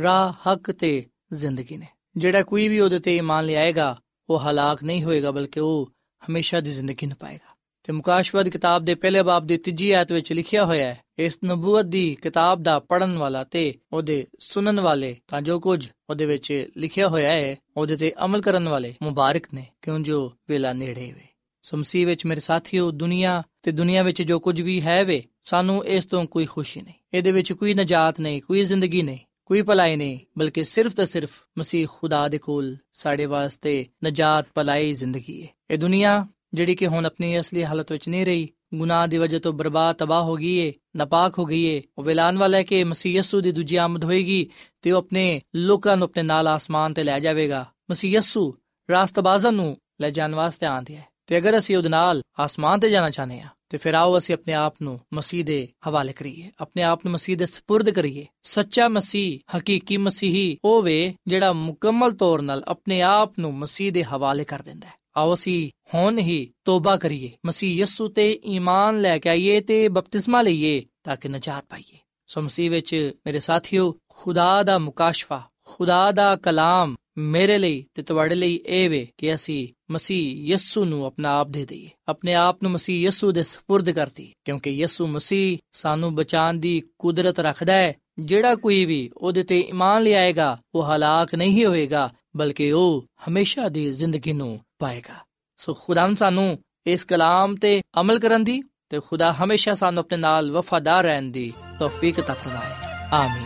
[0.04, 5.04] ਰਾਹ ਹੱਕ ਤੇ ਜ਼ਿੰਦਗੀ ਨੇ। ਜਿਹੜਾ ਕੋਈ ਵੀ ਉਹਦੇ ਤੇ ਇਮਾਨ ਲਿਆਏਗਾ, ਉਹ ਹਲਾਕ ਨਹੀਂ
[5.04, 5.92] ਹੋਏਗਾ, ਬਲਕਿ ਉਹ
[6.30, 7.55] ਹਮੇਸ਼ਾ ਦੀ ਜ਼ਿੰਦਗੀ ਨੂੰ ਪਾਏਗਾ।
[7.86, 11.40] ਤੇ ਮੁਕਾਸ਼ਵਾ ਦੀ ਕਿਤਾਬ ਦੇ ਪਹਿਲੇ ਬਾਬ ਦੀ ਤੀਜੀ ਆਇਤ ਵਿੱਚ ਲਿਖਿਆ ਹੋਇਆ ਹੈ, ਇਸ
[11.46, 16.68] ਨਬੂਵਤ ਦੀ ਕਿਤਾਬ ਦਾ ਪੜਨ ਵਾਲਾ ਤੇ ਉਹਦੇ ਸੁਣਨ ਵਾਲੇ, ਤਾਂ ਜੋ ਕੁਝ ਉਹਦੇ ਵਿੱਚ
[16.78, 21.28] ਲਿਖਿਆ ਹੋਇਆ ਹੈ, ਉਹਦੇ ਤੇ ਅਮਲ ਕਰਨ ਵਾਲੇ ਮੁਬਾਰਕ ਨੇ, ਕਿਉਂ ਜੋ ਵੇਲਾ ਨੇੜੇ ਵੇ।
[21.62, 26.06] ਸਮਸੀ ਵਿੱਚ ਮੇਰੇ ਸਾਥੀਓ, ਦੁਨੀਆ ਤੇ ਦੁਨੀਆ ਵਿੱਚ ਜੋ ਕੁਝ ਵੀ ਹੈ ਵੇ, ਸਾਨੂੰ ਇਸ
[26.06, 30.20] ਤੋਂ ਕੋਈ ਖੁਸ਼ੀ ਨਹੀਂ। ਇਹਦੇ ਵਿੱਚ ਕੋਈ ਨਜਾਤ ਨਹੀਂ, ਕੋਈ ਜ਼ਿੰਦਗੀ ਨਹੀਂ, ਕੋਈ ਭਲਾਈ ਨਹੀਂ,
[30.38, 35.78] ਬਲਕਿ ਸਿਰਫ ਤੇ ਸਿਰਫ ਮਸੀਹ ਖੁਦਾ ਦੇ ਕੋਲ ਸਾਡੇ ਵਾਸਤੇ ਨਜਾਤ ਭਲਾਈ ਜ਼ਿੰਦਗੀ ਹੈ। ਇਹ
[35.78, 39.97] ਦੁਨੀਆ ਜਿਹੜੀ ਕਿ ਹੁਣ ਆਪਣੀ ਅਸਲੀ ਹਾਲਤ ਵਿੱਚ ਨਹੀਂ ਰਹੀ ਗੁਨਾਹ ਦੀ ਵਜ੍ਹਾ ਤੋਂ ਬਰਬਾਦ
[39.97, 43.41] ਤਬਾਹ ਹੋ ਗਈ ਏ ਨਾਪਾਕ ਹੋ ਗਈ ਏ ਉਹ ਵਿਲਾਨ ਵਾਲਾ ਹੈ ਕਿ ਮਸੀਹ ਯਸੂ
[43.41, 44.51] ਦੀ ਦੂਜੀ ਆਮਦ ਹੋਏਗੀ
[44.83, 48.55] ਤੇ ਉਹ ਆਪਣੇ ਲੋਕਾਂ ਨੂੰ ਆਪਣੇ ਨਾਲ ਆਸਮਾਨ ਤੇ ਲੈ ਜਾਵੇਗਾ ਮਸੀਹ ਯਸੂ
[48.91, 53.11] ਰਾਸਤਬਾਜ਼ਾਂ ਨੂੰ ਲੈ ਜਾਣ ਵਾਸਤੇ ਆਂਦੇ ਹੈ ਤੇ ਅਗਰ ਅਸੀਂ ਉਹਦੇ ਨਾਲ ਆਸਮਾਨ ਤੇ ਜਾਣਾ
[53.11, 57.05] ਚਾਹਨੇ ਆ ਤੇ ਫਿਰ ਆਓ ਅਸੀਂ ਆਪਣੇ ਆਪ ਨੂੰ ਮਸੀਹ ਦੇ ਹਵਾਲੇ ਕਰੀਏ ਆਪਣੇ ਆਪ
[57.05, 62.65] ਨੂੰ ਮਸੀਹ ਦੇ سپرد ਕਰੀਏ ਸੱਚਾ ਮਸੀਹ ਹਕੀਕੀ ਮਸੀਹੀ ਉਹ ਵੇ ਜਿਹੜਾ ਮੁਕੰਮਲ ਤੌਰ ਨਾਲ
[62.69, 67.31] ਆਪਣੇ ਆਪ ਨੂੰ ਮਸੀਹ ਦੇ ਹਵਾਲੇ ਕਰ ਦਿੰਦਾ ਹੈ ਆਓ ਅਸੀਂ ਹੁਣ ਹੀ ਤੋਬਾ ਕਰੀਏ
[67.47, 72.41] ਮਸੀਹ ਯਸੂ ਤੇ ਈਮਾਨ ਲੈ ਕੇ ਆਈਏ ਤੇ ਬਪਤਿਸਮਾ ਲਈਏ ਤਾਂ ਕਿ ਨਜਾਤ ਪਾਈਏ ਸੋ
[72.41, 78.61] ਮਸੀਹ ਵਿੱਚ ਮੇਰੇ ਸਾਥੀਓ ਖੁਦਾ ਦਾ ਮੁਕਾਸ਼ਫਾ ਖੁਦਾ ਦਾ ਕਲਾਮ ਮੇਰੇ ਲਈ ਤੇ ਤੁਹਾਡੇ ਲਈ
[78.67, 83.07] ਇਹ ਵੇ ਕਿ ਅਸੀਂ ਮਸੀਹ ਯਸੂ ਨੂੰ ਆਪਣਾ ਆਪ ਦੇ ਦਈਏ ਆਪਣੇ ਆਪ ਨੂੰ ਮਸੀਹ
[83.07, 88.85] ਯਸੂ ਦੇ سپرد ਕਰਦੀ ਕਿਉਂਕਿ ਯਸੂ ਮਸੀਹ ਸਾਨੂੰ ਬਚਾਉਣ ਦੀ ਕੁਦਰਤ ਰੱਖਦਾ ਹੈ ਜਿਹੜਾ ਕੋਈ
[88.85, 94.61] ਵੀ ਉਹਦੇ ਤੇ ਈਮਾਨ ਲਿਆਏਗਾ ਉਹ ਹਲਾਕ ਨਹੀਂ ਹੋਏਗਾ ਬਲਕਿ ਉਹ ਹਮੇਸ਼ਾ ਦੀ ਜ਼ਿੰਦਗੀ ਨੂੰ
[94.80, 95.26] ਪਾਏਗਾ।
[95.58, 100.52] ਸੋ ਖੁਦਾਵੰ ਸਾਨੂੰ ਇਸ ਕਲਾਮ ਤੇ ਅਮਲ ਕਰਨ ਦੀ ਤੇ ਖੁਦਾ ਹਮੇਸ਼ਾ ਸਾਨੂੰ ਆਪਣੇ ਨਾਲ
[100.52, 102.72] ਵਫਾਦਾਰ ਰਹਿਣ ਦੀ ਤੌਫੀਕ ਤਾ ਫਰਮਾਏ।
[103.14, 103.46] ਆਮੀਨ।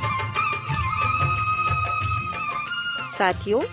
[3.12, 3.64] ਸਾਥਿਓ